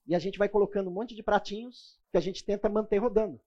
[0.07, 3.41] E a gente vai colocando um monte de pratinhos que a gente tenta manter rodando.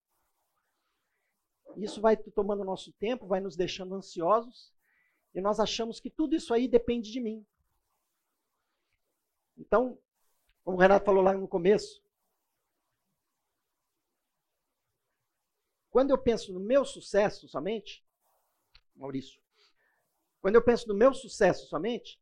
[1.76, 4.74] Isso vai tomando nosso tempo, vai nos deixando ansiosos
[5.36, 7.46] e nós achamos que tudo isso aí depende de mim.
[9.56, 10.00] Então,
[10.68, 12.04] como o Renato falou lá no começo,
[15.90, 18.06] quando eu penso no meu sucesso somente,
[18.94, 19.42] Maurício,
[20.42, 22.22] quando eu penso no meu sucesso somente,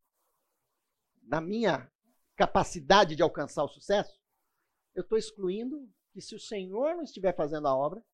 [1.23, 1.91] na minha
[2.35, 4.21] capacidade de alcançar o sucesso,
[4.93, 8.05] eu estou excluindo que se o Senhor não estiver fazendo a obra,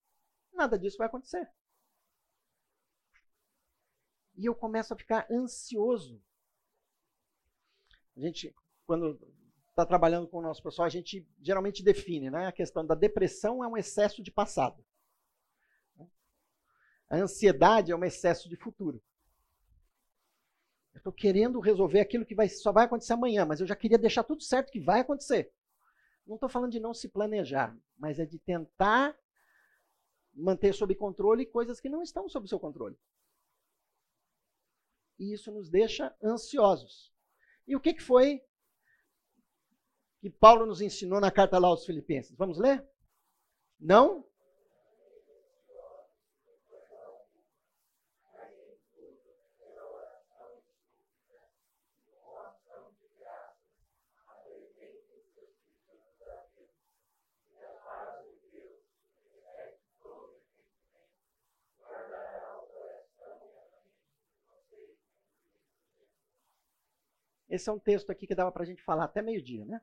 [0.53, 1.45] nada disso vai acontecer.
[4.37, 6.23] E eu começo a ficar ansioso.
[8.15, 8.55] A gente,
[8.85, 9.19] quando
[9.81, 12.45] está trabalhando com o nosso pessoal, a gente geralmente define, né?
[12.45, 14.83] A questão da depressão é um excesso de passado.
[17.09, 19.03] A ansiedade é um excesso de futuro.
[20.93, 23.97] Eu estou querendo resolver aquilo que vai, só vai acontecer amanhã, mas eu já queria
[23.97, 25.51] deixar tudo certo que vai acontecer.
[26.25, 29.17] Não estou falando de não se planejar, mas é de tentar
[30.33, 32.97] manter sob controle coisas que não estão sob seu controle.
[35.19, 37.11] E isso nos deixa ansiosos.
[37.67, 38.41] E o que, que foi
[40.21, 42.35] que Paulo nos ensinou na carta lá aos Filipenses?
[42.37, 42.85] Vamos ler?
[43.79, 44.23] Não
[67.51, 69.81] Esse é um texto aqui que dava para a gente falar até meio-dia, né?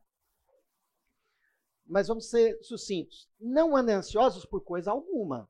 [1.89, 3.29] Mas vamos ser sucintos.
[3.41, 5.49] Não andem ansiosos por coisa alguma.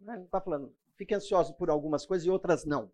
[0.00, 2.92] Não está falando, fiquem ansiosos por algumas coisas e outras não.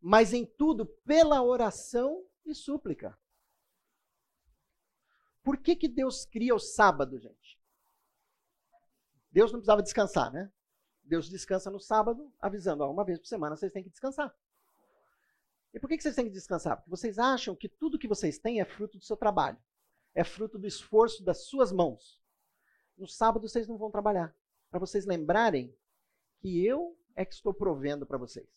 [0.00, 3.16] Mas em tudo, pela oração e súplica.
[5.44, 7.56] Por que, que Deus cria o sábado, gente?
[9.30, 10.50] Deus não precisava descansar, né?
[11.04, 14.34] Deus descansa no sábado, avisando, ó, uma vez por semana vocês têm que descansar.
[15.72, 16.76] E por que vocês têm que descansar?
[16.76, 19.58] Porque vocês acham que tudo que vocês têm é fruto do seu trabalho,
[20.16, 22.18] é fruto do esforço das suas mãos.
[22.96, 24.34] No sábado vocês não vão trabalhar,
[24.70, 25.76] para vocês lembrarem
[26.38, 28.48] que eu é que estou provendo para vocês.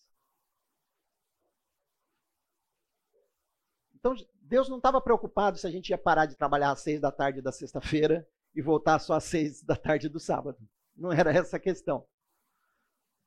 [3.94, 7.12] Então, Deus não estava preocupado se a gente ia parar de trabalhar às seis da
[7.12, 10.58] tarde da sexta-feira e voltar só às seis da tarde do sábado.
[10.96, 12.08] Não era essa a questão.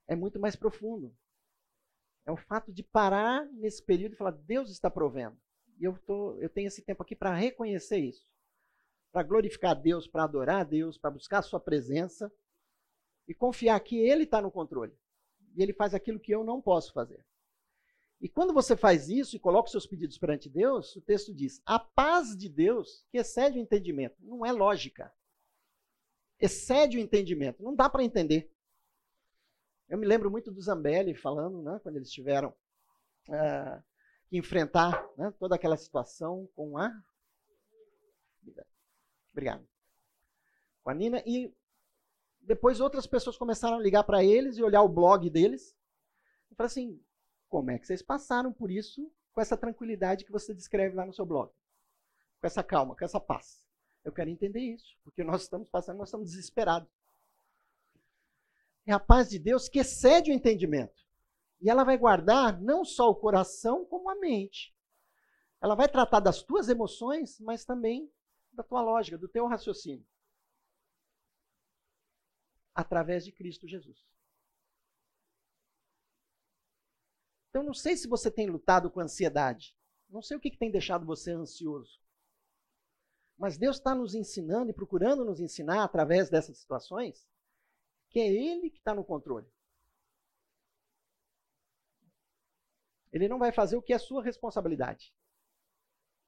[0.09, 1.15] É muito mais profundo.
[2.25, 5.39] É o fato de parar nesse período e falar: Deus está provendo.
[5.83, 8.25] E eu, tô, eu tenho esse tempo aqui para reconhecer isso.
[9.11, 12.33] Para glorificar Deus, para adorar Deus, para buscar a Sua presença
[13.27, 14.97] e confiar que Ele está no controle.
[15.57, 17.27] E Ele faz aquilo que eu não posso fazer.
[18.21, 21.61] E quando você faz isso e coloca os seus pedidos perante Deus, o texto diz:
[21.67, 25.13] a paz de Deus, que excede o entendimento, não é lógica.
[26.39, 28.49] Excede o entendimento, não dá para entender.
[29.89, 32.55] Eu me lembro muito do Zambelli falando, né, quando eles tiveram
[33.29, 33.83] uh,
[34.33, 36.91] que enfrentar né, toda aquela situação com a.
[39.31, 39.69] Obrigado.
[40.83, 41.23] Com a Nina.
[41.27, 41.55] E
[42.41, 45.77] depois outras pessoas começaram a ligar para eles e olhar o blog deles.
[46.51, 46.99] E falar assim:
[47.47, 51.13] como é que vocês passaram por isso com essa tranquilidade que você descreve lá no
[51.13, 51.53] seu blog?
[52.41, 53.63] Com essa calma, com essa paz.
[54.03, 56.91] Eu quero entender isso, porque nós estamos passando, nós estamos desesperados
[58.85, 61.02] é a paz de Deus que excede o entendimento.
[61.63, 64.77] E ela vai guardar não só o coração, como a mente.
[65.61, 68.13] Ela vai tratar das tuas emoções, mas também
[68.53, 70.05] da tua lógica, do teu raciocínio.
[72.75, 74.05] Através de Cristo Jesus.
[77.49, 79.77] Então, não sei se você tem lutado com ansiedade.
[80.09, 82.01] Não sei o que, que tem deixado você ansioso.
[83.39, 87.27] Mas Deus está nos ensinando e procurando nos ensinar através dessas situações
[88.09, 89.47] que é ele que está no controle.
[93.13, 95.15] Ele não vai fazer o que é sua responsabilidade.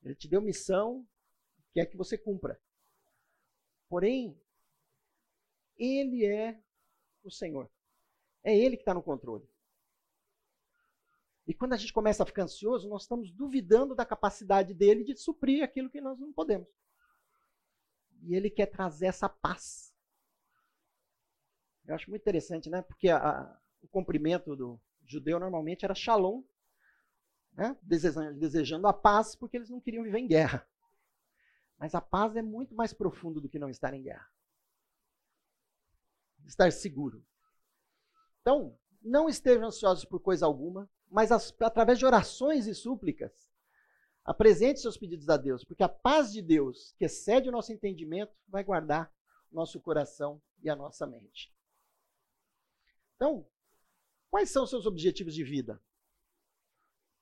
[0.03, 1.07] Ele te deu missão,
[1.73, 2.61] quer que você cumpra.
[3.89, 4.39] Porém,
[5.77, 6.63] ele é
[7.23, 7.71] o Senhor.
[8.43, 9.49] É ele que está no controle.
[11.47, 15.17] E quando a gente começa a ficar ansioso, nós estamos duvidando da capacidade dele de
[15.17, 16.69] suprir aquilo que nós não podemos.
[18.23, 19.95] E ele quer trazer essa paz
[21.87, 22.83] eu acho muito interessante, né?
[22.83, 26.43] Porque a, o cumprimento do judeu normalmente era shalom,
[27.55, 27.77] né?
[27.83, 30.69] desejando, desejando a paz, porque eles não queriam viver em guerra.
[31.79, 34.29] Mas a paz é muito mais profundo do que não estar em guerra.
[36.47, 37.25] Estar seguro.
[38.41, 43.53] Então, não estejam ansiosos por coisa alguma, mas as, através de orações e súplicas,
[44.25, 48.35] apresente seus pedidos a Deus, porque a paz de Deus, que excede o nosso entendimento,
[48.49, 49.13] vai guardar
[49.53, 51.55] nosso coração e a nossa mente.
[53.17, 53.47] Então,
[54.31, 55.81] quais são seus objetivos de vida?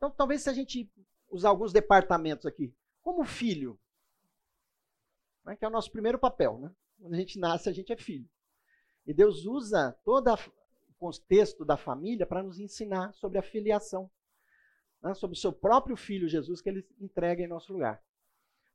[0.03, 0.91] Então, talvez se a gente
[1.31, 3.79] usar alguns departamentos aqui, como filho,
[5.45, 6.75] né, que é o nosso primeiro papel, né?
[7.01, 8.29] Quando a gente nasce, a gente é filho.
[9.07, 14.11] E Deus usa todo o contexto da família para nos ensinar sobre a filiação,
[15.01, 18.03] né, sobre o seu próprio filho Jesus que ele entrega em nosso lugar.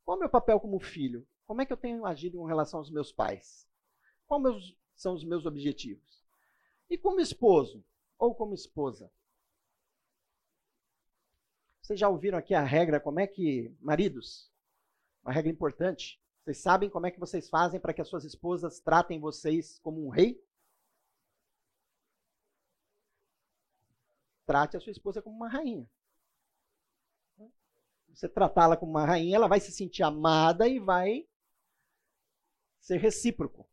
[0.06, 1.28] Qual é o meu papel como filho?
[1.46, 3.68] Como é que eu tenho agido em relação aos meus pais?
[4.28, 6.26] Quais são os meus objetivos?
[6.90, 7.84] E como esposo
[8.18, 9.12] ou como esposa?
[11.88, 14.52] Vocês já ouviram aqui a regra, como é que, maridos,
[15.24, 18.82] uma regra importante, vocês sabem como é que vocês fazem para que as suas esposas
[18.82, 20.38] tratem vocês como um rei?
[24.46, 25.90] Trate a sua esposa como uma rainha.
[28.10, 31.26] Você tratá-la como uma rainha, ela vai se sentir amada e vai
[32.82, 33.66] ser recíproco.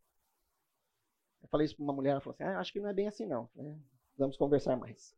[1.42, 3.08] Eu falei isso para uma mulher, ela falou assim: ah, acho que não é bem
[3.08, 3.50] assim, não.
[4.16, 5.16] Vamos conversar mais.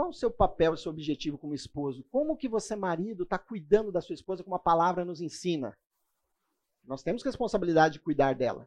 [0.00, 2.02] Qual o seu papel, o seu objetivo como esposo?
[2.04, 5.78] Como que você, marido, está cuidando da sua esposa como a palavra nos ensina?
[6.82, 8.66] Nós temos responsabilidade de cuidar dela.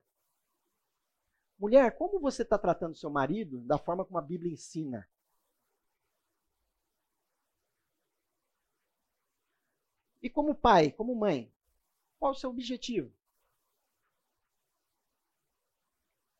[1.57, 5.09] Mulher, como você está tratando seu marido da forma como a Bíblia ensina?
[10.21, 11.51] E como pai, como mãe,
[12.19, 13.11] qual o seu objetivo?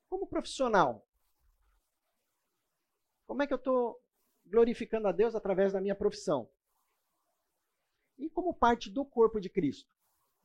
[0.07, 1.03] Como profissional,
[3.25, 4.02] como é que eu estou
[4.53, 6.47] glorificando a Deus através da minha profissão.
[8.19, 9.89] E como parte do corpo de Cristo,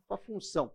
[0.06, 0.74] sua função.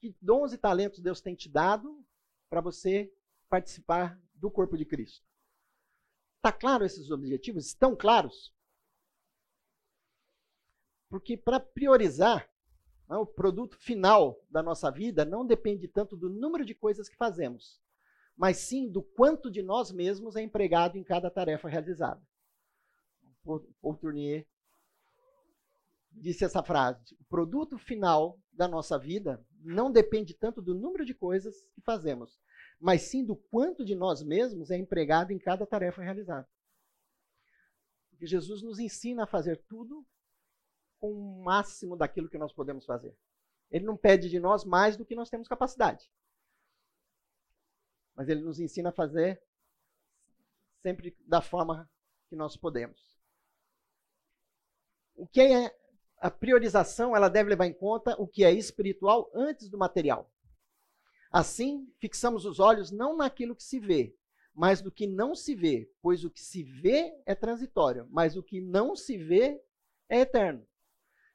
[0.00, 2.02] Que dons e talentos Deus tem te dado
[2.48, 3.14] para você
[3.50, 5.22] participar do corpo de Cristo?
[6.36, 7.66] Está claro esses objetivos?
[7.66, 8.54] Estão claros?
[11.10, 12.50] Porque para priorizar,
[13.06, 17.16] né, o produto final da nossa vida não depende tanto do número de coisas que
[17.16, 17.78] fazemos,
[18.38, 22.22] mas sim do quanto de nós mesmos é empregado em cada tarefa realizada.
[23.44, 24.46] Paul Tournier
[26.12, 31.14] disse essa frase: o produto final da nossa vida não depende tanto do número de
[31.14, 32.38] coisas que fazemos,
[32.78, 36.48] mas sim do quanto de nós mesmos é empregado em cada tarefa realizada.
[38.10, 40.06] Porque Jesus nos ensina a fazer tudo
[41.00, 43.16] com o máximo daquilo que nós podemos fazer.
[43.68, 46.08] Ele não pede de nós mais do que nós temos capacidade
[48.18, 49.40] mas ele nos ensina a fazer
[50.82, 51.88] sempre da forma
[52.28, 53.16] que nós podemos.
[55.14, 55.72] O que é
[56.16, 60.28] a priorização, ela deve levar em conta o que é espiritual antes do material.
[61.30, 64.16] Assim, fixamos os olhos não naquilo que se vê,
[64.52, 68.42] mas no que não se vê, pois o que se vê é transitório, mas o
[68.42, 69.62] que não se vê
[70.08, 70.66] é eterno.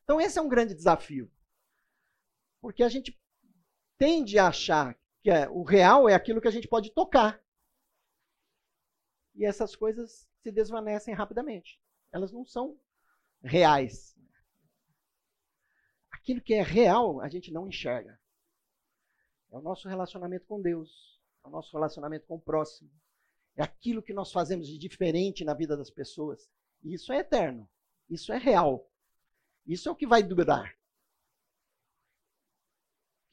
[0.04, 1.32] Então, esse é um grande desafio.
[2.60, 3.18] Porque a gente
[3.98, 7.42] tende a achar que é, o real é aquilo que a gente pode tocar.
[9.34, 11.82] E essas coisas se desvanecem rapidamente.
[12.12, 12.78] Elas não são
[13.42, 14.16] reais.
[16.12, 18.20] Aquilo que é real, a gente não enxerga.
[19.50, 22.92] É o nosso relacionamento com Deus, é o nosso relacionamento com o próximo.
[23.56, 26.50] É aquilo que nós fazemos de diferente na vida das pessoas.
[26.84, 27.70] E isso é eterno.
[28.10, 28.92] Isso é real.
[29.66, 30.76] Isso é o que vai durar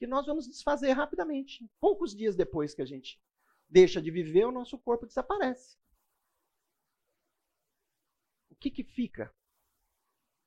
[0.01, 1.69] que nós vamos desfazer rapidamente.
[1.79, 3.21] Poucos dias depois que a gente
[3.69, 5.77] deixa de viver, o nosso corpo desaparece.
[8.49, 9.31] O que, que fica?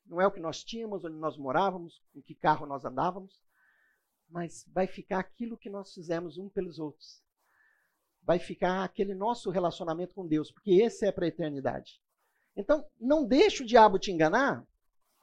[0.04, 3.40] Não é o que nós tínhamos, onde nós morávamos, em que carro nós andávamos,
[4.28, 7.22] mas vai ficar aquilo que nós fizemos um pelos outros.
[8.22, 12.02] Vai ficar aquele nosso relacionamento com Deus, porque esse é para a eternidade.
[12.56, 14.66] Então, não deixe o diabo te enganar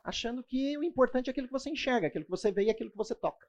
[0.02, 2.90] achando que o importante é aquilo que você enxerga, aquilo que você vê e aquilo
[2.90, 3.46] que você toca.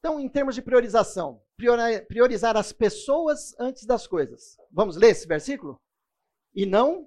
[0.00, 1.44] Então, em termos de priorização,
[2.08, 4.56] priorizar as pessoas antes das coisas.
[4.70, 5.78] Vamos ler esse versículo?
[6.54, 7.06] E não.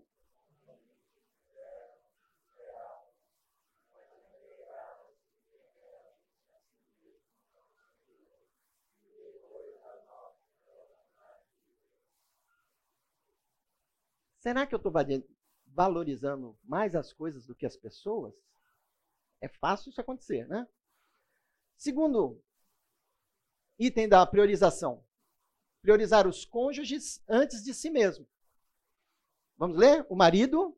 [14.38, 14.94] Será que eu estou
[15.66, 18.36] valorizando mais as coisas do que as pessoas?
[19.42, 20.68] É fácil isso acontecer, né?
[21.76, 22.40] Segundo
[23.86, 25.04] Item da priorização.
[25.82, 28.26] Priorizar os cônjuges antes de si mesmo.
[29.58, 30.06] Vamos ler?
[30.10, 30.74] O marido.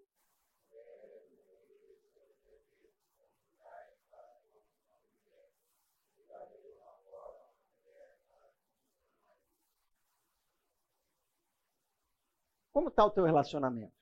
[12.74, 13.94] Como está o teu relacionamento?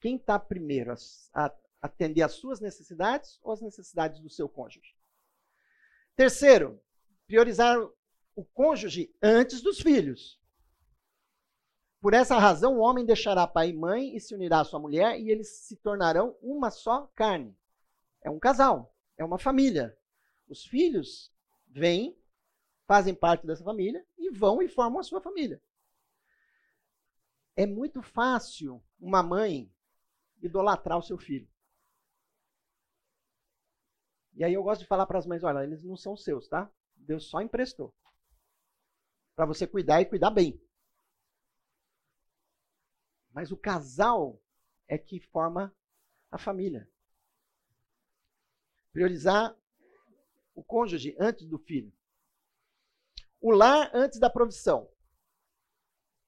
[0.00, 0.94] Quem está primeiro
[1.34, 5.01] a atender às suas necessidades ou às necessidades do seu cônjuge?
[6.14, 6.82] Terceiro,
[7.26, 7.78] Priorizar
[8.36, 10.38] o cônjuge antes dos filhos.
[11.98, 15.18] Por essa razão, o homem deixará pai e mãe e se unirá à sua mulher,
[15.18, 17.56] e eles se tornarão uma só carne.
[18.20, 19.96] É um casal, é uma família.
[20.48, 21.32] Os filhos
[21.68, 22.18] vêm,
[22.86, 25.62] fazem parte dessa família e vão e formam a sua família.
[27.56, 29.72] É muito fácil uma mãe
[30.42, 31.48] idolatrar o seu filho.
[34.34, 36.70] E aí eu gosto de falar para as mães, olha, eles não são seus, tá?
[36.96, 37.94] Deus só emprestou.
[39.34, 40.60] Para você cuidar e cuidar bem.
[43.32, 44.40] Mas o casal
[44.86, 45.74] é que forma
[46.30, 46.88] a família.
[48.92, 49.56] Priorizar
[50.54, 51.92] o cônjuge antes do filho.
[53.40, 54.88] O lar antes da provisão.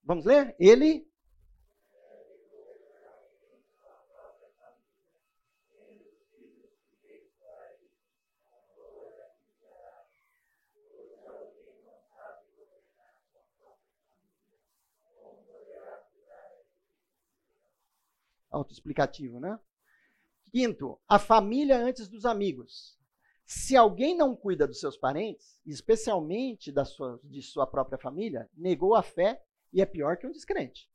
[0.02, 0.54] Vamos ler?
[0.58, 1.06] Ele
[18.54, 19.58] autoexplicativo, né?
[20.50, 22.98] Quinto, a família antes dos amigos.
[23.44, 28.94] Se alguém não cuida dos seus parentes, especialmente da sua, de sua própria família, negou
[28.94, 30.88] a fé e é pior que um descrente.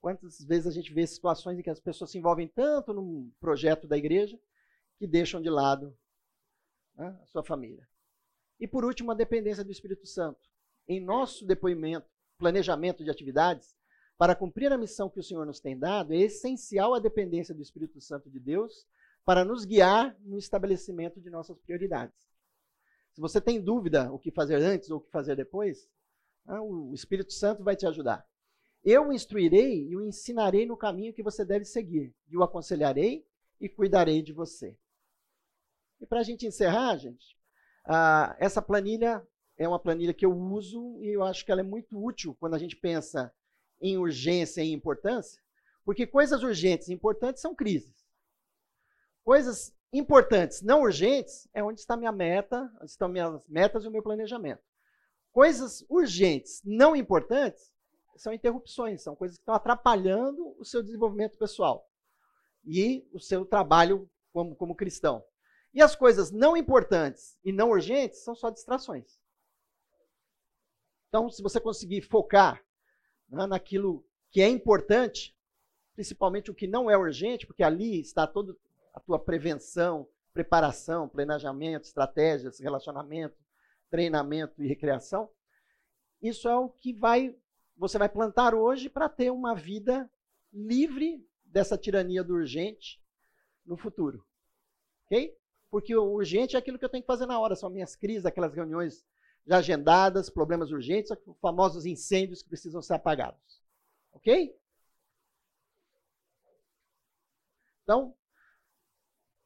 [0.00, 3.86] Quantas vezes a gente vê situações em que as pessoas se envolvem tanto num projeto
[3.86, 4.40] da igreja
[4.98, 5.96] que deixam de lado
[6.94, 7.88] né, a sua família.
[8.58, 10.40] E por último, a dependência do Espírito Santo.
[10.88, 13.76] Em nosso depoimento, planejamento de atividades,
[14.18, 17.62] para cumprir a missão que o Senhor nos tem dado, é essencial a dependência do
[17.62, 18.84] Espírito Santo de Deus
[19.24, 22.28] para nos guiar no estabelecimento de nossas prioridades.
[23.12, 25.88] Se você tem dúvida o que fazer antes ou o que fazer depois,
[26.46, 28.26] ah, o Espírito Santo vai te ajudar.
[28.84, 33.24] Eu o instruirei e o ensinarei no caminho que você deve seguir, e o aconselharei
[33.60, 34.76] e cuidarei de você.
[36.00, 37.36] E para a gente encerrar, gente,
[37.86, 39.24] uh, essa planilha
[39.56, 42.54] é uma planilha que eu uso e eu acho que ela é muito útil quando
[42.54, 43.32] a gente pensa
[43.80, 45.42] em urgência e importância,
[45.84, 48.06] porque coisas urgentes e importantes são crises.
[49.24, 53.90] Coisas importantes, não urgentes, é onde está minha meta, onde estão minhas metas e o
[53.90, 54.62] meu planejamento.
[55.32, 57.72] Coisas urgentes, não importantes,
[58.16, 61.88] são interrupções, são coisas que estão atrapalhando o seu desenvolvimento pessoal
[62.64, 65.24] e o seu trabalho como, como cristão.
[65.72, 69.18] E as coisas não importantes e não urgentes são só distrações.
[71.08, 72.62] Então, se você conseguir focar
[73.28, 75.36] né, naquilo que é importante,
[75.94, 78.56] principalmente o que não é urgente, porque ali está toda
[78.94, 83.36] a tua prevenção, preparação, planejamento, estratégias, relacionamento,
[83.90, 85.30] treinamento e recreação.
[86.20, 87.34] Isso é o que vai
[87.76, 90.10] você vai plantar hoje para ter uma vida
[90.52, 93.00] livre dessa tirania do urgente
[93.64, 94.24] no futuro.
[95.06, 95.36] OK?
[95.70, 98.26] Porque o urgente é aquilo que eu tenho que fazer na hora, são minhas crises,
[98.26, 99.06] aquelas reuniões
[99.46, 101.10] já agendadas, problemas urgentes,
[101.40, 103.62] famosos incêndios que precisam ser apagados.
[104.12, 104.54] Ok?
[107.82, 108.14] Então,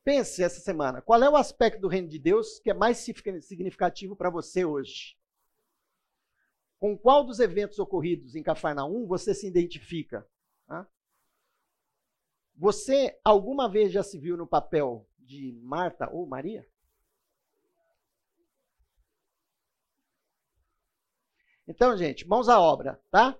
[0.03, 4.17] pense essa semana, qual é o aspecto do reino de Deus que é mais significativo
[4.17, 5.17] para você hoje?
[6.81, 10.29] Com qual dos eventos ocorridos em Cafarnaum você se identifica?
[12.57, 16.69] Você alguma vez já se viu no papel de Marta ou Maria?
[21.73, 23.35] Então, gente, mãos à obra, tá?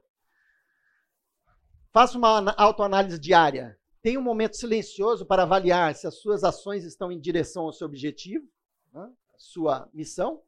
[1.93, 3.79] Faça uma autoanálise diária.
[4.01, 7.87] Tenha um momento silencioso para avaliar se as suas ações estão em direção ao seu
[7.87, 8.49] objetivo,
[8.91, 10.43] né, sua missão,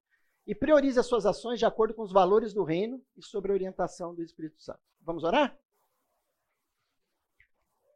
[0.47, 3.55] e priorize as suas ações de acordo com os valores do reino e sobre a
[3.55, 4.81] orientação do Espírito Santo.
[5.03, 5.55] Vamos orar?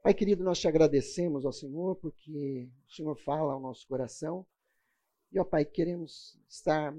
[0.03, 4.47] Pai querido, nós te agradecemos ao Senhor porque o Senhor fala ao nosso coração.
[5.33, 6.95] E, ó Pai, queremos estar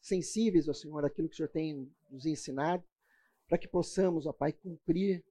[0.00, 2.82] sensíveis ao Senhor, aquilo que o Senhor tem nos ensinado,
[3.48, 5.24] para que possamos, ó Pai, cumprir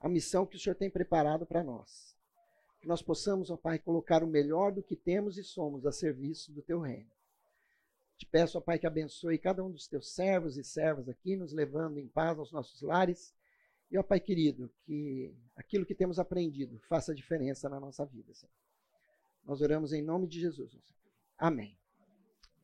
[0.00, 2.16] a missão que o Senhor tem preparado para nós.
[2.80, 6.52] Que nós possamos, ó Pai, colocar o melhor do que temos e somos a serviço
[6.52, 7.10] do Teu reino.
[8.16, 11.52] Te peço, ó Pai, que abençoe cada um dos Teus servos e servas aqui, nos
[11.52, 13.34] levando em paz aos nossos lares.
[13.90, 18.52] E, ó Pai querido, que aquilo que temos aprendido faça diferença na nossa vida, Senhor.
[19.44, 20.72] Nós oramos em nome de Jesus.
[21.38, 21.79] Amém.